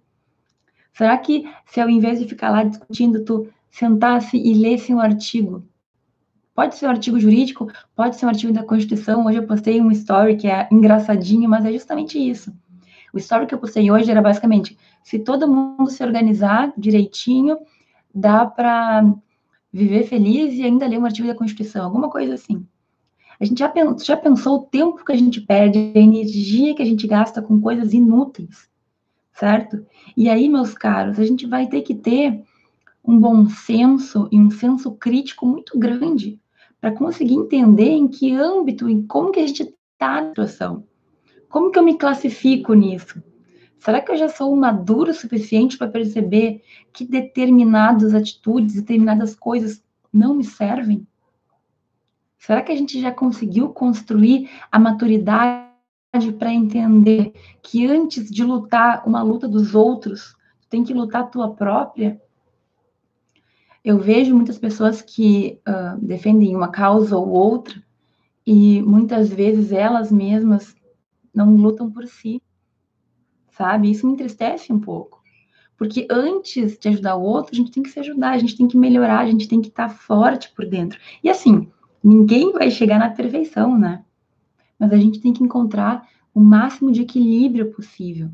Será 0.94 1.18
que 1.18 1.50
se 1.66 1.82
ao 1.82 1.90
invés 1.90 2.20
de 2.20 2.28
ficar 2.28 2.52
lá 2.52 2.64
discutindo, 2.64 3.24
tu 3.24 3.48
sentasse 3.72 4.38
e 4.38 4.54
lesse 4.54 4.94
um 4.94 5.00
artigo 5.00 5.66
Pode 6.54 6.76
ser 6.76 6.86
um 6.86 6.90
artigo 6.90 7.20
jurídico, 7.20 7.72
pode 7.96 8.18
ser 8.18 8.26
um 8.26 8.30
artigo 8.30 8.52
da 8.52 8.64
Constituição. 8.64 9.26
Hoje 9.26 9.38
eu 9.38 9.48
postei 9.48 9.82
um 9.82 9.90
story 9.90 10.36
que 10.36 10.48
é 10.48 10.68
engraçadinho, 10.72 11.50
mas 11.50 11.66
é 11.66 11.72
justamente 11.72 12.20
isso. 12.20 12.54
O 13.14 13.18
story 13.18 13.46
que 13.48 13.56
eu 13.56 13.60
postei 13.60 13.90
hoje 13.90 14.12
era 14.12 14.22
basicamente: 14.22 14.78
se 15.02 15.20
todo 15.20 15.48
mundo 15.48 15.90
se 15.90 16.04
organizar 16.04 16.74
direitinho, 16.78 17.58
dá 18.14 18.46
para 18.46 19.12
viver 19.72 20.04
feliz 20.04 20.54
e 20.54 20.64
ainda 20.64 20.86
ler 20.86 21.00
um 21.00 21.06
artigo 21.06 21.28
da 21.28 21.36
Constituição, 21.36 21.86
alguma 21.86 22.10
coisa 22.10 22.34
assim. 22.34 22.66
A 23.40 23.46
gente 23.46 23.58
já, 23.58 23.70
pensou, 23.70 23.98
já 24.00 24.18
pensou 24.18 24.58
o 24.58 24.66
tempo 24.66 25.04
que 25.04 25.12
a 25.14 25.18
gente 25.18 25.42
perde, 25.42 25.94
a 25.96 26.00
energia 26.00 26.76
que 26.76 26.82
a 26.82 26.86
gente 26.86 27.08
gasta 27.08 27.42
com 27.42 27.60
coisas 27.60 27.92
inúteis, 27.92 28.70
certo? 29.34 29.84
E 30.16 30.30
aí, 30.30 30.48
meus 30.48 30.76
caros, 30.76 31.18
a 31.18 31.26
gente 31.26 31.48
vai 31.48 31.66
ter 31.66 31.82
que 31.82 31.96
ter 31.96 32.44
um 33.04 33.20
bom 33.20 33.48
senso 33.48 34.28
e 34.32 34.40
um 34.40 34.52
senso 34.52 34.92
crítico 34.92 35.46
muito 35.46 35.78
grande 35.78 36.40
para 36.80 36.92
conseguir 36.92 37.36
entender 37.36 37.90
em 37.90 38.08
que 38.08 38.34
âmbito, 38.34 38.90
em 38.90 39.06
como 39.06 39.32
que 39.32 39.40
a 39.40 39.48
gente 39.48 39.64
está 39.64 40.22
na 40.22 40.30
situação. 40.30 40.84
Como 41.50 41.72
que 41.72 41.78
eu 41.78 41.84
me 41.84 41.98
classifico 41.98 42.74
nisso? 42.74 43.22
Será 43.78 44.00
que 44.00 44.12
eu 44.12 44.16
já 44.16 44.30
sou 44.30 44.56
maduro 44.56 45.12
o 45.12 45.14
suficiente 45.14 45.78
para 45.78 45.88
perceber 45.90 46.62
que 46.94 47.06
determinadas 47.06 48.14
atitudes, 48.14 48.76
determinadas 48.76 49.36
coisas 49.36 49.84
não 50.14 50.36
me 50.36 50.44
servem? 50.44 51.06
Será 52.38 52.62
que 52.62 52.72
a 52.72 52.76
gente 52.76 53.00
já 53.00 53.12
conseguiu 53.12 53.70
construir 53.70 54.50
a 54.72 54.80
maturidade 54.80 55.70
para 56.38 56.54
entender 56.54 57.34
que 57.62 57.86
antes 57.86 58.30
de 58.30 58.44
lutar 58.44 59.04
uma 59.08 59.22
luta 59.22 59.48
dos 59.48 59.76
outros, 59.76 60.36
tem 60.70 60.84
que 60.84 60.94
lutar 60.94 61.24
a 61.24 61.28
tua 61.28 61.54
própria? 61.54 62.20
Eu 63.84 63.98
vejo 63.98 64.36
muitas 64.36 64.58
pessoas 64.58 65.02
que 65.02 65.60
uh, 65.68 66.00
defendem 66.00 66.56
uma 66.56 66.70
causa 66.70 67.18
ou 67.18 67.30
outra 67.30 67.82
e 68.46 68.82
muitas 68.84 69.30
vezes 69.30 69.72
elas 69.72 70.12
mesmas 70.12 70.76
não 71.34 71.56
lutam 71.56 71.92
por 71.92 72.06
si, 72.08 72.42
sabe? 73.52 73.90
Isso 73.90 74.06
me 74.06 74.14
entristece 74.14 74.72
um 74.72 74.80
pouco. 74.80 75.22
Porque 75.78 76.08
antes 76.12 76.78
de 76.78 76.90
ajudar 76.90 77.16
o 77.16 77.24
outro, 77.24 77.54
a 77.54 77.56
gente 77.56 77.72
tem 77.72 77.82
que 77.82 77.90
se 77.90 78.00
ajudar, 78.00 78.32
a 78.32 78.38
gente 78.38 78.56
tem 78.56 78.68
que 78.68 78.78
melhorar, 78.78 79.20
a 79.20 79.26
gente 79.26 79.48
tem 79.48 79.62
que 79.62 79.70
estar 79.70 79.90
forte 79.90 80.52
por 80.52 80.66
dentro. 80.66 81.00
E 81.24 81.30
assim, 81.30 81.68
ninguém 82.04 82.52
vai 82.52 82.70
chegar 82.70 83.00
na 83.00 83.10
perfeição, 83.10 83.78
né? 83.78 84.04
Mas 84.78 84.94
a 84.94 84.98
gente 84.98 85.20
tem 85.20 85.34
que 85.34 85.44
encontrar 85.44 86.08
o 86.34 86.40
máximo 86.40 86.92
de 86.92 87.02
equilíbrio 87.02 87.72
possível. 87.72 88.30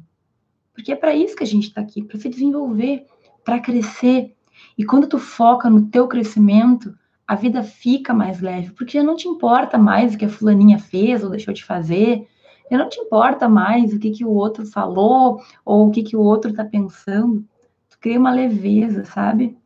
Porque 0.74 0.92
é 0.92 0.96
para 0.96 1.16
isso 1.16 1.36
que 1.36 1.44
a 1.44 1.48
gente 1.48 1.68
está 1.68 1.82
aqui, 1.82 2.04
para 2.04 2.20
se 2.20 2.30
desenvolver, 2.30 3.06
para 3.44 3.60
crescer, 3.60 4.36
e 4.78 4.86
quando 4.86 5.08
tu 5.08 5.18
foca 5.18 5.70
no 5.70 5.88
teu 5.88 6.08
crescimento, 6.08 6.96
a 7.28 7.36
vida 7.36 7.64
fica 7.64 8.14
mais 8.14 8.40
leve, 8.40 8.72
porque 8.72 8.98
já 8.98 9.04
não 9.04 9.16
te 9.16 9.28
importa 9.28 9.78
mais 9.78 10.14
o 10.14 10.18
que 10.18 10.26
a 10.26 10.30
fulaninha 10.30 10.80
fez 10.80 11.24
ou 11.24 11.30
deixou 11.30 11.54
de 11.54 11.64
fazer, 11.64 12.28
já 12.72 12.78
não 12.78 12.88
te 12.88 13.00
importa 13.00 13.50
mais 13.50 13.94
o 13.94 14.00
que, 14.00 14.12
que 14.12 14.26
o 14.26 14.30
outro 14.30 14.66
falou 14.66 15.42
ou 15.66 15.88
o 15.88 15.92
que, 15.92 16.04
que 16.04 16.16
o 16.16 16.22
outro 16.22 16.52
está 16.52 16.64
pensando. 16.64 17.46
Tu 17.90 17.98
cria 18.00 18.20
uma 18.20 18.32
leveza, 18.32 19.04
sabe? 19.04 19.58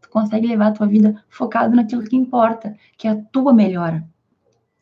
Tu 0.00 0.08
consegue 0.10 0.46
levar 0.46 0.68
a 0.68 0.72
tua 0.72 0.86
vida 0.86 1.22
focado 1.28 1.74
naquilo 1.74 2.04
que 2.04 2.16
importa, 2.16 2.76
que 2.96 3.06
é 3.06 3.12
a 3.12 3.22
tua 3.32 3.52
melhora, 3.52 4.06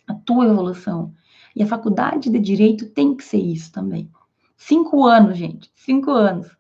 a 0.07 0.15
tua 0.15 0.47
evolução. 0.47 1.13
E 1.55 1.63
a 1.63 1.67
faculdade 1.67 2.31
de 2.31 2.39
Direito 2.39 2.87
tem 2.91 3.15
que 3.15 3.23
ser 3.23 3.39
isso 3.39 3.71
também. 3.73 4.11
Cinco 4.57 5.05
anos, 5.05 5.37
gente, 5.37 5.71
cinco 5.75 6.11
anos 6.11 6.51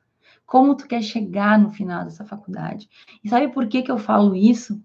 como 0.47 0.77
tu 0.77 0.87
quer 0.87 1.03
chegar 1.03 1.59
no 1.59 1.71
final 1.71 2.05
dessa 2.05 2.25
faculdade. 2.25 2.89
E 3.23 3.29
sabe 3.29 3.49
por 3.49 3.67
que, 3.67 3.83
que 3.83 3.91
eu 3.91 3.99
falo 3.99 4.35
isso? 4.35 4.81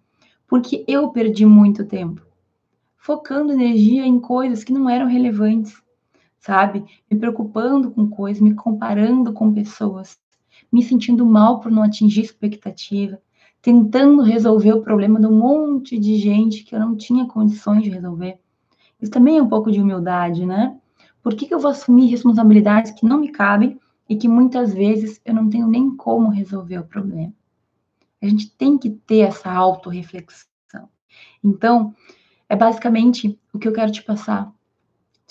Porque 0.47 0.83
eu 0.87 1.09
perdi 1.09 1.45
muito 1.45 1.85
tempo 1.85 2.29
focando 2.99 3.53
energia 3.53 4.05
em 4.05 4.19
coisas 4.19 4.63
que 4.63 4.73
não 4.73 4.89
eram 4.89 5.07
relevantes, 5.07 5.81
sabe? 6.37 6.85
Me 7.09 7.17
preocupando 7.17 7.89
com 7.89 8.07
coisas, 8.07 8.41
me 8.41 8.53
comparando 8.53 9.33
com 9.33 9.53
pessoas, 9.53 10.19
me 10.71 10.83
sentindo 10.83 11.25
mal 11.25 11.59
por 11.59 11.71
não 11.71 11.81
atingir 11.81 12.21
expectativa, 12.21 13.19
tentando 13.61 14.21
resolver 14.21 14.73
o 14.73 14.81
problema 14.81 15.19
de 15.19 15.25
um 15.25 15.37
monte 15.37 15.97
de 15.97 16.17
gente 16.17 16.63
que 16.63 16.75
eu 16.75 16.79
não 16.79 16.95
tinha 16.95 17.25
condições 17.25 17.83
de 17.83 17.89
resolver. 17.89 18.37
Isso 19.01 19.11
também 19.11 19.37
é 19.37 19.41
um 19.41 19.49
pouco 19.49 19.71
de 19.71 19.81
humildade, 19.81 20.45
né? 20.45 20.77
Por 21.23 21.33
que, 21.33 21.47
que 21.47 21.53
eu 21.53 21.59
vou 21.59 21.71
assumir 21.71 22.07
responsabilidades 22.07 22.91
que 22.91 23.05
não 23.05 23.19
me 23.19 23.29
cabem 23.29 23.79
e 24.09 24.15
que 24.15 24.27
muitas 24.27 24.73
vezes 24.73 25.21
eu 25.23 25.35
não 25.35 25.47
tenho 25.47 25.67
nem 25.67 25.95
como 25.95 26.29
resolver 26.29 26.79
o 26.79 26.83
problema. 26.83 27.31
A 28.19 28.27
gente 28.27 28.49
tem 28.49 28.75
que 28.75 28.89
ter 28.89 29.19
essa 29.19 29.51
autorreflexão. 29.51 30.89
Então, 31.43 31.93
é 32.49 32.55
basicamente 32.55 33.39
o 33.53 33.59
que 33.59 33.67
eu 33.67 33.71
quero 33.71 33.91
te 33.91 34.01
passar. 34.01 34.51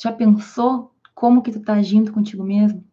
Já 0.00 0.12
pensou 0.12 0.92
como 1.12 1.42
que 1.42 1.50
tu 1.50 1.58
está 1.58 1.74
agindo 1.74 2.12
contigo 2.12 2.44
mesmo? 2.44 2.84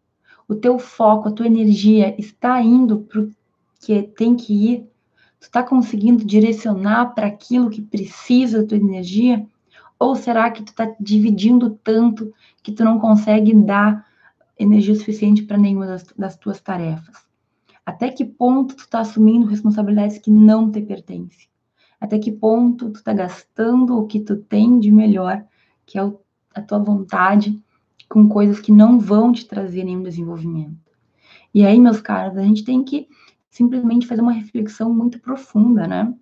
O 0.48 0.56
teu 0.56 0.78
foco, 0.78 1.28
a 1.28 1.32
tua 1.32 1.46
energia 1.46 2.14
está 2.20 2.60
indo 2.60 2.98
para 2.98 3.24
que 3.80 4.02
tem 4.02 4.34
que 4.34 4.52
ir? 4.52 4.80
Tu 5.38 5.44
está 5.44 5.62
conseguindo 5.62 6.24
direcionar 6.24 7.14
para 7.14 7.28
aquilo 7.28 7.70
que 7.70 7.80
precisa 7.80 8.62
da 8.62 8.68
tua 8.68 8.78
energia? 8.78 9.46
Ou 9.98 10.16
será 10.16 10.50
que 10.50 10.62
tu 10.62 10.68
está 10.68 10.92
dividindo 10.98 11.78
tanto 11.82 12.34
que 12.62 12.72
tu 12.72 12.84
não 12.84 12.98
consegue 12.98 13.54
dar 13.54 14.04
energia 14.58 14.94
suficiente 14.94 15.42
para 15.42 15.58
nenhuma 15.58 15.86
das, 15.86 16.04
das 16.16 16.36
tuas 16.36 16.60
tarefas? 16.60 17.26
Até 17.84 18.10
que 18.10 18.24
ponto 18.24 18.74
tu 18.74 18.80
está 18.80 19.00
assumindo 19.00 19.46
responsabilidades 19.46 20.18
que 20.18 20.30
não 20.30 20.70
te 20.70 20.80
pertencem? 20.80 21.48
Até 22.00 22.18
que 22.18 22.32
ponto 22.32 22.90
tu 22.90 22.98
está 22.98 23.12
gastando 23.12 23.96
o 23.96 24.06
que 24.06 24.20
tu 24.20 24.36
tem 24.36 24.78
de 24.80 24.90
melhor, 24.90 25.44
que 25.86 25.98
é 25.98 26.04
o, 26.04 26.20
a 26.54 26.60
tua 26.60 26.78
vontade, 26.78 27.62
com 28.08 28.28
coisas 28.28 28.60
que 28.60 28.72
não 28.72 28.98
vão 28.98 29.32
te 29.32 29.46
trazer 29.46 29.84
nenhum 29.84 30.02
desenvolvimento? 30.02 30.92
E 31.54 31.64
aí, 31.64 31.80
meus 31.80 32.00
caros, 32.00 32.36
a 32.36 32.42
gente 32.42 32.64
tem 32.64 32.82
que 32.84 33.08
simplesmente 33.48 34.06
fazer 34.06 34.20
uma 34.20 34.32
reflexão 34.32 34.92
muito 34.92 35.18
profunda, 35.18 35.86
né? 35.86 36.12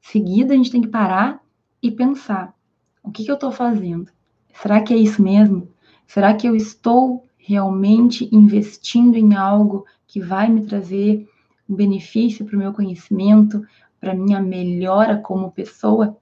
Seguida, 0.00 0.52
a 0.52 0.56
gente 0.56 0.70
tem 0.70 0.82
que 0.82 0.88
parar 0.88 1.40
e 1.82 1.90
pensar: 1.90 2.54
o 3.02 3.10
que, 3.10 3.24
que 3.24 3.30
eu 3.30 3.36
estou 3.36 3.52
fazendo? 3.52 4.10
Será 4.52 4.82
que 4.82 4.92
é 4.92 4.96
isso 4.96 5.22
mesmo? 5.22 5.68
Será 6.06 6.34
que 6.34 6.46
eu 6.46 6.54
estou 6.54 7.26
realmente 7.42 8.28
investindo 8.32 9.16
em 9.16 9.34
algo 9.34 9.86
que 10.06 10.20
vai 10.20 10.48
me 10.48 10.66
trazer 10.66 11.28
um 11.68 11.74
benefício 11.74 12.44
para 12.44 12.56
o 12.56 12.58
meu 12.58 12.72
conhecimento, 12.72 13.64
para 14.00 14.14
minha 14.14 14.40
melhora 14.40 15.18
como 15.18 15.50
pessoa 15.50 16.16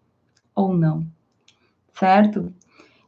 ou 0.54 0.74
não, 0.74 1.06
certo? 1.92 2.52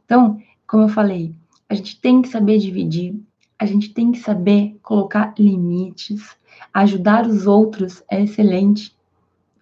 Então, 0.05 0.39
como 0.67 0.83
eu 0.83 0.89
falei, 0.89 1.35
a 1.69 1.75
gente 1.75 1.99
tem 1.99 2.21
que 2.21 2.29
saber 2.29 2.57
dividir, 2.57 3.19
a 3.59 3.65
gente 3.65 3.93
tem 3.93 4.11
que 4.11 4.19
saber 4.19 4.77
colocar 4.81 5.33
limites, 5.37 6.35
ajudar 6.73 7.27
os 7.27 7.45
outros 7.45 8.03
é 8.09 8.21
excelente, 8.21 8.95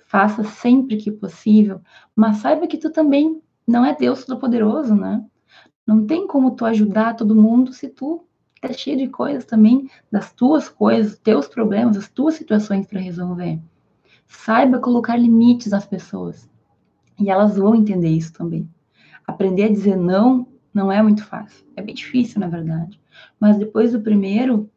faça 0.06 0.44
sempre 0.44 0.98
que 0.98 1.12
possível, 1.12 1.82
mas 2.16 2.38
saiba 2.38 2.68
que 2.68 2.78
tu 2.78 2.90
também 2.90 3.42
não 3.68 3.86
é 3.86 3.96
Deus 3.96 4.26
Todo-Poderoso, 4.26 4.96
né? 4.96 5.24
Não 5.86 6.06
tem 6.06 6.26
como 6.28 6.52
tu 6.52 6.66
ajudar 6.66 7.16
todo 7.16 7.36
mundo 7.36 7.74
se 7.74 7.90
tu 7.90 8.26
tá 8.62 8.72
cheio 8.74 8.98
de 8.98 9.08
coisas 9.08 9.46
também, 9.46 9.90
das 10.12 10.34
tuas 10.34 10.70
coisas, 10.70 11.18
teus 11.20 11.48
problemas, 11.48 11.98
as 11.98 12.10
tuas 12.10 12.36
situações 12.36 12.86
para 12.86 13.00
resolver. 13.00 13.60
Saiba 14.26 14.80
colocar 14.80 15.18
limites 15.18 15.74
às 15.74 15.86
pessoas. 15.86 16.50
E 17.20 17.30
elas 17.30 17.58
vão 17.58 17.76
entender 17.76 18.10
isso 18.10 18.34
também. 18.34 18.70
Aprender 19.26 19.64
a 19.64 19.70
dizer 19.70 19.96
não 19.96 20.48
Não 20.74 20.92
é 20.92 21.02
muito 21.02 21.24
fácil. 21.26 21.66
É 21.76 21.82
bem 21.82 21.96
difícil, 21.96 22.40
na 22.40 22.48
verdade. 22.48 23.02
Mas 23.40 23.58
depois 23.58 23.92
do 23.92 24.02
primeiro, 24.02 24.70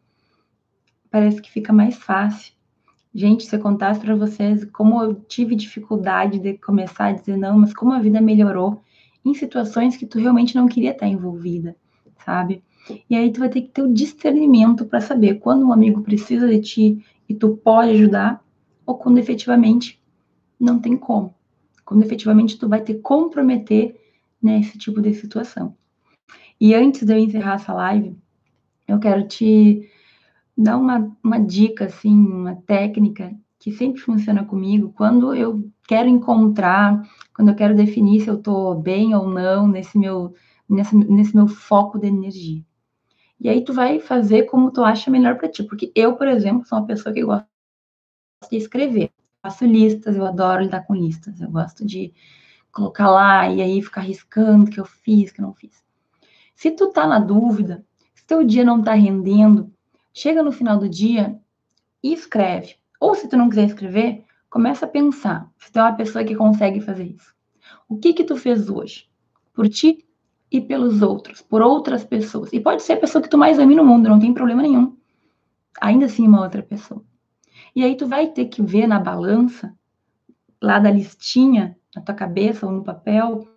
parece 1.11 1.41
que 1.41 1.51
fica 1.51 1.73
mais 1.73 1.97
fácil. 1.97 2.55
Gente, 3.15 3.45
se 3.45 3.55
eu 3.55 3.61
contasse 3.61 4.01
para 4.01 4.17
vocês 4.17 4.65
como 4.65 5.03
eu 5.03 5.15
tive 5.15 5.55
dificuldade 5.55 6.39
de 6.39 6.57
começar 6.57 7.07
a 7.07 7.13
dizer 7.13 7.37
não, 7.37 7.59
mas 7.59 7.75
como 7.75 7.93
a 7.93 8.01
vida 8.01 8.21
melhorou 8.23 8.83
em 9.25 9.35
situações 9.35 9.97
que 9.97 10.07
tu 10.07 10.19
realmente 10.19 10.55
não 10.55 10.67
queria 10.67 10.93
estar 10.93 11.07
envolvida, 11.07 11.77
sabe? 12.25 12.65
E 13.09 13.15
aí 13.15 13.33
tu 13.33 13.41
vai 13.41 13.49
ter 13.49 13.63
que 13.63 13.69
ter 13.69 13.83
o 13.83 13.93
discernimento 13.93 14.85
para 14.85 15.01
saber 15.01 15.39
quando 15.39 15.67
um 15.67 15.73
amigo 15.73 16.03
precisa 16.03 16.49
de 16.49 16.61
ti 16.61 17.05
e 17.29 17.35
tu 17.35 17.57
pode 17.57 17.91
ajudar 17.91 18.43
ou 18.85 18.97
quando 18.97 19.19
efetivamente 19.19 20.01
não 20.59 20.79
tem 20.79 20.97
como. 20.97 21.35
Quando 21.85 22.03
efetivamente 22.03 22.59
tu 22.59 22.69
vai 22.69 22.81
que 22.83 22.95
comprometer 22.95 24.01
nesse 24.43 24.79
tipo 24.79 25.01
de 25.01 25.15
situação. 25.15 25.77
E 26.61 26.75
antes 26.75 27.05
de 27.05 27.13
eu 27.13 27.19
encerrar 27.19 27.55
essa 27.55 27.73
live, 27.73 28.17
eu 28.87 28.99
quero 28.99 29.27
te 29.27 29.89
dar 30.57 30.77
uma, 30.77 31.11
uma 31.23 31.39
dica, 31.39 31.87
assim, 31.87 32.15
uma 32.15 32.57
técnica 32.57 33.35
que 33.59 33.73
sempre 33.73 34.01
funciona 34.01 34.45
comigo 34.45 34.93
quando 34.97 35.35
eu 35.35 35.69
quero 35.87 36.09
encontrar, 36.09 37.09
quando 37.35 37.49
eu 37.49 37.55
quero 37.55 37.75
definir 37.75 38.21
se 38.21 38.29
eu 38.29 38.35
estou 38.35 38.75
bem 38.75 39.15
ou 39.15 39.29
não 39.29 39.69
nesse 39.69 39.97
meu, 39.97 40.35
nesse, 40.69 40.97
nesse 40.97 41.35
meu 41.35 41.47
foco 41.47 41.99
de 41.99 42.09
energia. 42.09 42.63
E 43.43 43.49
aí 43.49 43.65
tu 43.65 43.73
vai 43.73 43.99
fazer 43.99 44.45
como 44.45 44.71
tu 44.71 44.85
acha 44.85 45.11
melhor 45.11 45.37
para 45.37 45.49
ti, 45.49 45.65
porque 45.65 45.91
eu, 45.97 46.15
por 46.15 46.29
exemplo, 46.29 46.65
sou 46.65 46.79
uma 46.79 46.87
pessoa 46.87 47.13
que 47.13 47.25
gosta 47.25 47.49
de 48.49 48.57
escrever. 48.57 49.11
Faço 49.43 49.65
listas, 49.65 50.15
eu 50.15 50.25
adoro 50.25 50.63
lidar 50.63 50.87
com 50.87 50.95
listas. 50.95 51.41
Eu 51.41 51.51
gosto 51.51 51.85
de 51.85 52.15
colocar 52.71 53.11
lá 53.11 53.51
e 53.51 53.61
aí 53.61 53.83
ficar 53.83 54.03
riscando 54.03 54.71
que 54.71 54.79
eu 54.79 54.85
fiz, 54.85 55.33
que 55.33 55.41
eu 55.41 55.47
não 55.47 55.53
fiz. 55.55 55.83
Se 56.55 56.71
tu 56.71 56.93
tá 56.93 57.05
na 57.05 57.19
dúvida, 57.19 57.85
se 58.15 58.25
teu 58.25 58.45
dia 58.45 58.63
não 58.63 58.81
tá 58.81 58.95
rendendo, 58.95 59.75
chega 60.15 60.41
no 60.41 60.53
final 60.53 60.79
do 60.79 60.89
dia 60.89 61.37
e 62.01 62.13
escreve. 62.13 62.77
Ou 63.01 63.17
se 63.17 63.27
tu 63.27 63.37
não 63.37 63.49
quiser 63.49 63.67
escrever, 63.67 64.25
começa 64.49 64.87
a 64.87 64.89
pensar. 64.89 65.51
Se 65.59 65.73
tu 65.73 65.81
é 65.81 65.83
uma 65.83 65.97
pessoa 65.97 66.25
que 66.25 66.37
consegue 66.37 66.81
fazer 66.81 67.07
isso. 67.07 67.35
O 67.89 67.99
que 67.99 68.13
que 68.13 68.23
tu 68.23 68.37
fez 68.37 68.71
hoje? 68.71 69.09
Por 69.53 69.69
ti 69.69 70.07
e 70.53 70.61
pelos 70.61 71.01
outros, 71.01 71.41
por 71.41 71.63
outras 71.63 72.05
pessoas. 72.05 72.53
E 72.53 72.61
pode 72.61 72.83
ser 72.83 72.93
a 72.93 72.99
pessoa 72.99 73.23
que 73.23 73.29
tu 73.29 73.39
mais 73.39 73.59
ama 73.59 73.75
no 73.75 73.85
mundo, 73.85 74.09
não 74.09 74.21
tem 74.21 74.35
problema 74.35 74.63
nenhum. 74.63 74.95
Ainda 75.81 76.05
assim, 76.05 76.29
uma 76.29 76.43
outra 76.43 76.63
pessoa. 76.63 77.03
E 77.75 77.83
aí 77.83 77.97
tu 77.97 78.07
vai 78.07 78.29
ter 78.29 78.45
que 78.45 78.63
ver 78.63 78.87
na 78.87 78.99
balança, 78.99 79.75
lá 80.61 80.79
da 80.79 80.91
listinha, 80.91 81.77
na 81.97 82.03
tua 82.03 82.15
cabeça 82.15 82.67
ou 82.67 82.73
no 82.73 82.85
papel, 82.85 83.49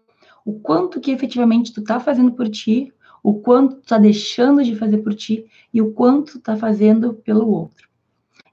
o 0.45 0.53
quanto 0.59 1.01
que 1.01 1.11
efetivamente 1.11 1.73
tu 1.73 1.83
tá 1.83 1.99
fazendo 1.99 2.31
por 2.31 2.47
ti, 2.47 2.93
o 3.21 3.41
quanto 3.41 3.75
tu 3.75 3.87
tá 3.87 3.97
deixando 3.97 4.63
de 4.63 4.75
fazer 4.75 4.99
por 4.99 5.13
ti 5.13 5.45
e 5.73 5.81
o 5.81 5.91
quanto 5.91 6.33
tu 6.33 6.39
tá 6.39 6.55
fazendo 6.55 7.13
pelo 7.13 7.49
outro. 7.49 7.89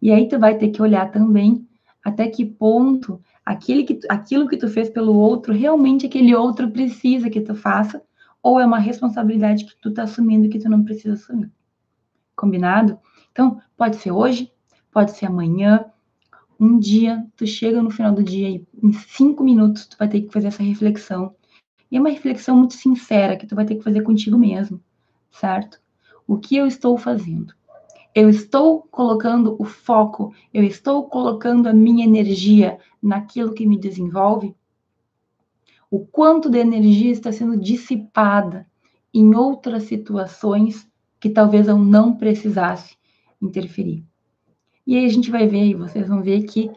E 0.01 0.11
aí 0.11 0.27
tu 0.27 0.39
vai 0.39 0.59
ter 0.59 0.71
que 0.71 0.83
olhar 0.83 1.13
também 1.13 1.65
até 2.05 2.27
que 2.27 2.45
ponto 2.45 3.21
aquilo 3.47 3.87
que, 3.87 4.01
aquilo 4.09 4.49
que 4.49 4.57
tu 4.57 4.69
fez 4.69 4.91
pelo 4.91 5.15
outro, 5.15 5.53
realmente 5.53 6.07
aquele 6.07 6.35
outro 6.35 6.69
precisa 6.71 7.31
que 7.31 7.41
tu 7.41 7.55
faça, 7.55 8.03
ou 8.43 8.59
é 8.59 8.67
uma 8.67 8.79
responsabilidade 8.79 9.65
que 9.65 9.77
tu 9.81 9.93
tá 9.93 10.03
assumindo 10.03 10.49
que 10.49 10.59
tu 10.59 10.69
não 10.69 10.83
precisa 10.83 11.15
assumir. 11.15 11.51
Combinado? 12.35 12.99
Então, 13.31 13.61
pode 13.77 13.97
ser 13.97 14.11
hoje, 14.11 14.53
pode 14.91 15.13
ser 15.13 15.27
amanhã, 15.27 15.85
um 16.59 16.79
dia, 16.79 17.27
tu 17.37 17.47
chega 17.47 17.83
no 17.83 17.91
final 17.91 18.13
do 18.13 18.23
dia 18.23 18.49
e 18.49 18.67
em 18.83 18.93
cinco 18.93 19.43
minutos 19.43 19.87
tu 19.87 19.97
vai 19.99 20.09
ter 20.09 20.23
que 20.23 20.33
fazer 20.33 20.49
essa 20.49 20.63
reflexão 20.63 21.35
e 21.93 21.97
é 21.99 22.01
uma 22.01 22.09
reflexão 22.09 22.57
muito 22.57 22.73
sincera 22.73 23.37
que 23.37 23.47
tu 23.47 23.55
vai 23.55 23.67
ter 23.67 23.75
que 23.75 23.85
fazer 23.85 24.01
contigo 24.01 24.39
mesmo, 24.39 24.83
certo? 25.31 25.79
O 26.27 26.39
que 26.39 26.57
eu 26.57 26.67
estou 26.67 26.97
fazendo? 26.97 27.53
Eu 28.15 28.31
estou 28.31 28.89
colocando 28.91 29.57
o 29.59 29.65
foco, 29.65 30.35
eu 30.55 30.65
estou 30.65 31.07
colocando 31.07 31.69
a 31.69 31.73
minha 31.75 32.07
energia 32.07 32.79
naquilo 33.03 33.53
que 33.53 33.67
me 33.67 33.79
desenvolve? 33.79 34.57
O 35.93 36.07
quanto 36.07 36.49
de 36.49 36.57
energia 36.57 37.13
está 37.13 37.31
sendo 37.31 37.55
dissipada 37.55 38.67
em 39.13 39.35
outras 39.35 39.83
situações 39.83 40.89
que 41.21 41.29
talvez 41.29 41.69
eu 41.69 41.77
não 41.77 42.17
precisasse 42.17 42.97
interferir. 43.43 44.03
E 44.87 44.97
aí 44.97 45.05
a 45.05 45.09
gente 45.11 45.31
vai 45.31 45.47
ver, 45.47 45.67
e 45.67 45.75
vocês 45.75 46.09
vão 46.09 46.23
ver 46.23 46.45
que 46.45 46.71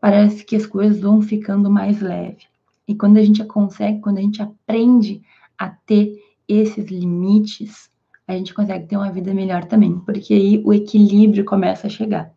parece 0.00 0.44
que 0.44 0.54
as 0.54 0.64
coisas 0.64 1.00
vão 1.00 1.20
ficando 1.20 1.68
mais 1.68 2.00
leves. 2.00 2.46
E 2.86 2.94
quando 2.94 3.16
a 3.16 3.22
gente 3.24 3.44
consegue, 3.44 4.00
quando 4.00 4.18
a 4.18 4.22
gente 4.22 4.40
aprende 4.40 5.20
a 5.58 5.70
ter 5.70 6.22
esses 6.46 6.86
limites, 6.92 7.90
a 8.24 8.34
gente 8.36 8.54
consegue 8.54 8.86
ter 8.86 8.96
uma 8.96 9.10
vida 9.10 9.34
melhor 9.34 9.64
também, 9.64 9.98
porque 9.98 10.32
aí 10.32 10.62
o 10.64 10.72
equilíbrio 10.72 11.44
começa 11.44 11.88
a 11.88 11.90
chegar. 11.90 12.32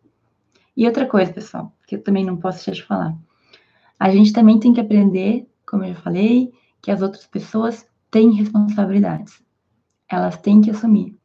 E 0.76 0.84
outra 0.84 1.06
coisa, 1.06 1.32
pessoal, 1.32 1.72
que 1.86 1.94
eu 1.94 2.02
também 2.02 2.24
não 2.24 2.38
posso 2.38 2.58
deixar 2.58 2.72
de 2.72 2.82
falar. 2.82 3.16
A 4.00 4.10
gente 4.10 4.32
também 4.32 4.58
tem 4.58 4.74
que 4.74 4.80
aprender, 4.80 5.46
como 5.72 5.84
eu 5.84 5.94
já 5.94 6.00
falei, 6.00 6.52
que 6.80 6.92
as 6.92 7.02
outras 7.02 7.26
pessoas 7.26 7.84
têm 8.12 8.30
responsabilidades. 8.32 9.42
Elas 10.08 10.36
têm 10.36 10.60
que 10.60 10.70
assumir. 10.70 11.16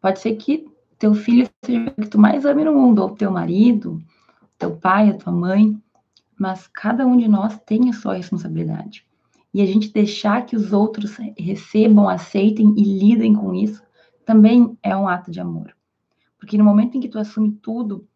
Pode 0.00 0.20
ser 0.20 0.36
que 0.36 0.64
teu 0.96 1.12
filho 1.14 1.48
seja 1.64 1.92
o 1.98 2.02
que 2.02 2.08
tu 2.08 2.20
mais 2.20 2.44
ame 2.44 2.64
no 2.64 2.72
mundo, 2.72 3.02
ou 3.02 3.10
teu 3.10 3.32
marido, 3.32 4.00
teu 4.56 4.76
pai, 4.76 5.10
a 5.10 5.14
tua 5.14 5.32
mãe 5.32 5.76
mas 6.38 6.66
cada 6.66 7.06
um 7.06 7.16
de 7.16 7.28
nós 7.28 7.58
tem 7.60 7.88
a 7.88 7.92
sua 7.92 8.14
responsabilidade. 8.14 9.06
E 9.52 9.62
a 9.62 9.66
gente 9.66 9.92
deixar 9.92 10.44
que 10.44 10.56
os 10.56 10.72
outros 10.72 11.16
recebam, 11.38 12.08
aceitem 12.08 12.74
e 12.76 12.82
lidem 12.82 13.34
com 13.34 13.54
isso 13.54 13.82
também 14.24 14.76
é 14.82 14.96
um 14.96 15.06
ato 15.06 15.30
de 15.30 15.38
amor. 15.38 15.76
Porque 16.38 16.58
no 16.58 16.64
momento 16.64 16.96
em 16.96 17.00
que 17.00 17.08
tu 17.08 17.18
assume 17.18 17.52
tudo, 17.52 18.08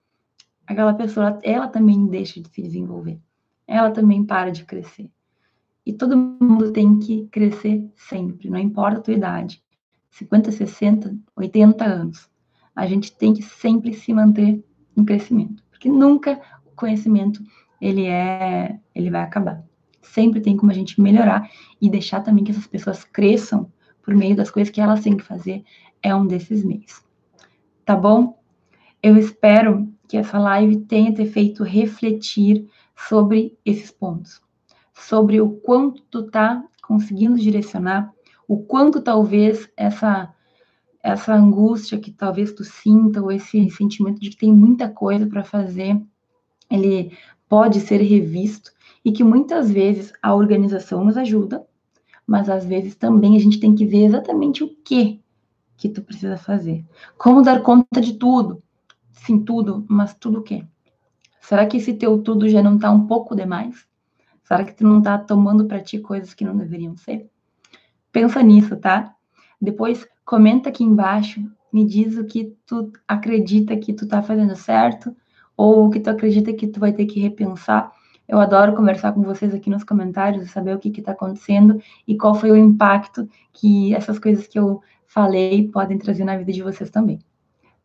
aquela 0.67 0.93
pessoa, 0.95 1.39
ela 1.43 1.69
também 1.69 2.07
deixa 2.07 2.41
de 2.41 2.49
se 2.49 2.63
desenvolver. 2.63 3.21
Ela 3.67 3.91
também 3.91 4.25
para 4.25 4.51
de 4.51 4.65
crescer. 4.65 5.11
E 5.89 5.93
todo 5.95 6.19
mundo 6.19 6.71
tem 6.71 6.99
que 6.99 7.27
crescer 7.29 7.91
sempre, 7.97 8.51
não 8.51 8.59
importa 8.59 8.99
a 8.99 9.03
tua 9.03 9.15
idade. 9.15 9.63
50, 10.11 10.53
60, 10.53 11.17
80 11.35 11.83
anos. 11.83 12.29
A 12.77 12.87
gente 12.87 13.11
tem 13.11 13.33
que 13.33 13.41
sempre 13.41 13.95
se 13.95 14.13
manter 14.13 14.63
em 14.95 15.03
crescimento. 15.03 15.65
Porque 15.71 15.89
nunca 15.89 16.43
o 16.67 16.77
conhecimento 16.77 17.43
ele 17.81 18.05
é, 18.05 18.79
ele 18.95 19.09
vai 19.09 19.23
acabar. 19.23 19.65
Sempre 20.03 20.43
tem 20.43 20.59
como 20.59 20.71
a 20.71 20.75
gente 20.75 21.01
melhorar 21.01 21.49
e 21.81 21.89
deixar 21.89 22.21
também 22.21 22.45
que 22.45 22.51
essas 22.51 22.67
pessoas 22.67 23.03
cresçam 23.03 23.73
por 24.03 24.15
meio 24.15 24.37
das 24.37 24.51
coisas 24.51 24.71
que 24.71 24.83
elas 24.83 25.01
têm 25.01 25.17
que 25.17 25.25
fazer, 25.25 25.65
é 26.03 26.15
um 26.15 26.27
desses 26.27 26.63
meios. 26.63 27.03
Tá 27.87 27.97
bom? 27.97 28.39
Eu 29.03 29.17
espero 29.17 29.91
que 30.07 30.19
essa 30.19 30.39
live 30.39 30.81
tenha 30.81 31.15
te 31.15 31.25
feito 31.25 31.65
refletir 31.65 32.69
sobre 32.95 33.57
esses 33.65 33.91
pontos, 33.91 34.43
sobre 34.99 35.41
o 35.41 35.51
quanto 35.51 36.03
tu 36.11 36.25
tá 36.25 36.65
conseguindo 36.83 37.39
direcionar, 37.39 38.13
o 38.47 38.59
quanto 38.59 39.01
talvez 39.01 39.69
essa 39.77 40.35
essa 41.01 41.33
angústia 41.33 41.99
que 41.99 42.11
talvez 42.11 42.53
tu 42.53 42.65
sinta 42.65 43.23
ou 43.23 43.31
esse 43.31 43.71
sentimento 43.71 44.21
de 44.21 44.31
que 44.31 44.37
tem 44.37 44.53
muita 44.53 44.89
coisa 44.89 45.27
para 45.27 45.45
fazer, 45.45 45.99
ele 46.69 47.17
pode 47.49 47.81
ser 47.81 48.03
revisto 48.03 48.73
e 49.05 49.13
que 49.13 49.23
muitas 49.23 49.71
vezes 49.71 50.13
a 50.21 50.35
organização 50.35 51.05
nos 51.05 51.17
ajuda, 51.17 51.65
mas 52.27 52.51
às 52.51 52.65
vezes 52.65 52.95
também 52.97 53.37
a 53.37 53.39
gente 53.39 53.61
tem 53.61 53.75
que 53.75 53.87
ver 53.87 54.05
exatamente 54.05 54.63
o 54.63 54.69
que 54.85 55.21
que 55.79 55.89
tu 55.89 56.03
precisa 56.03 56.37
fazer. 56.37 56.85
Como 57.17 57.41
dar 57.41 57.63
conta 57.63 58.01
de 58.01 58.15
tudo? 58.15 58.61
Sim, 59.13 59.39
tudo, 59.39 59.87
mas 59.89 60.13
tudo 60.15 60.41
o 60.41 60.43
quê? 60.43 60.67
Será 61.41 61.65
que 61.65 61.77
esse 61.77 61.95
teu 61.95 62.21
tudo 62.21 62.49
já 62.49 62.63
não 62.63 62.75
está 62.75 62.91
um 62.91 63.07
pouco 63.07 63.35
demais? 63.35 63.88
Será 64.49 64.65
que 64.65 64.73
tu 64.73 64.83
não 64.83 65.01
está 65.01 65.19
tomando 65.19 65.67
para 65.67 65.83
ti 65.83 65.99
coisas 65.99 66.33
que 66.33 66.43
não 66.43 66.57
deveriam 66.57 66.97
ser? 66.97 67.29
Pensa 68.11 68.43
nisso, 68.43 68.79
tá? 68.79 69.15
Depois 69.61 70.09
comenta 70.25 70.71
aqui 70.71 70.83
embaixo, 70.83 71.39
me 71.71 71.85
diz 71.85 72.17
o 72.17 72.25
que 72.25 72.57
tu 72.65 72.91
acredita 73.07 73.77
que 73.77 73.93
tu 73.93 74.09
tá 74.09 74.23
fazendo 74.23 74.57
certo, 74.57 75.15
ou 75.55 75.85
o 75.85 75.91
que 75.91 76.01
tu 76.01 76.09
acredita 76.09 76.51
que 76.55 76.67
tu 76.67 76.81
vai 76.81 76.95
ter 76.95 77.05
que 77.05 77.21
repensar. 77.21 77.93
Eu 78.27 78.41
adoro 78.41 78.75
conversar 78.75 79.13
com 79.13 79.21
vocês 79.21 79.53
aqui 79.55 79.69
nos 79.69 79.85
comentários 79.85 80.51
saber 80.51 80.75
o 80.75 80.79
que 80.79 80.89
está 80.99 81.13
acontecendo 81.13 81.79
e 82.07 82.17
qual 82.17 82.35
foi 82.35 82.51
o 82.51 82.57
impacto 82.57 83.29
que 83.53 83.95
essas 83.95 84.19
coisas 84.19 84.47
que 84.47 84.59
eu 84.59 84.81
falei 85.07 85.69
podem 85.69 85.99
trazer 85.99 86.25
na 86.25 86.39
vida 86.39 86.53
de 86.53 86.63
vocês 86.63 86.89
também. 86.89 87.19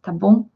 Tá 0.02 0.14
bom? 0.14 0.48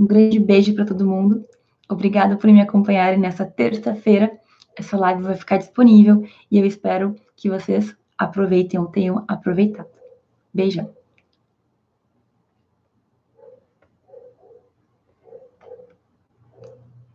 Um 0.00 0.06
grande 0.06 0.38
beijo 0.38 0.74
para 0.74 0.86
todo 0.86 1.06
mundo. 1.06 1.44
Obrigada 1.90 2.38
por 2.38 2.50
me 2.50 2.62
acompanharem 2.62 3.18
nessa 3.18 3.44
terça-feira. 3.44 4.40
Essa 4.76 4.96
live 4.96 5.22
vai 5.22 5.34
ficar 5.34 5.58
disponível 5.58 6.26
e 6.50 6.58
eu 6.58 6.64
espero 6.64 7.14
que 7.36 7.50
vocês 7.50 7.94
aproveitem 8.16 8.80
ou 8.80 8.86
tenham 8.86 9.24
aproveitado. 9.28 9.88
Beijão. 10.52 11.01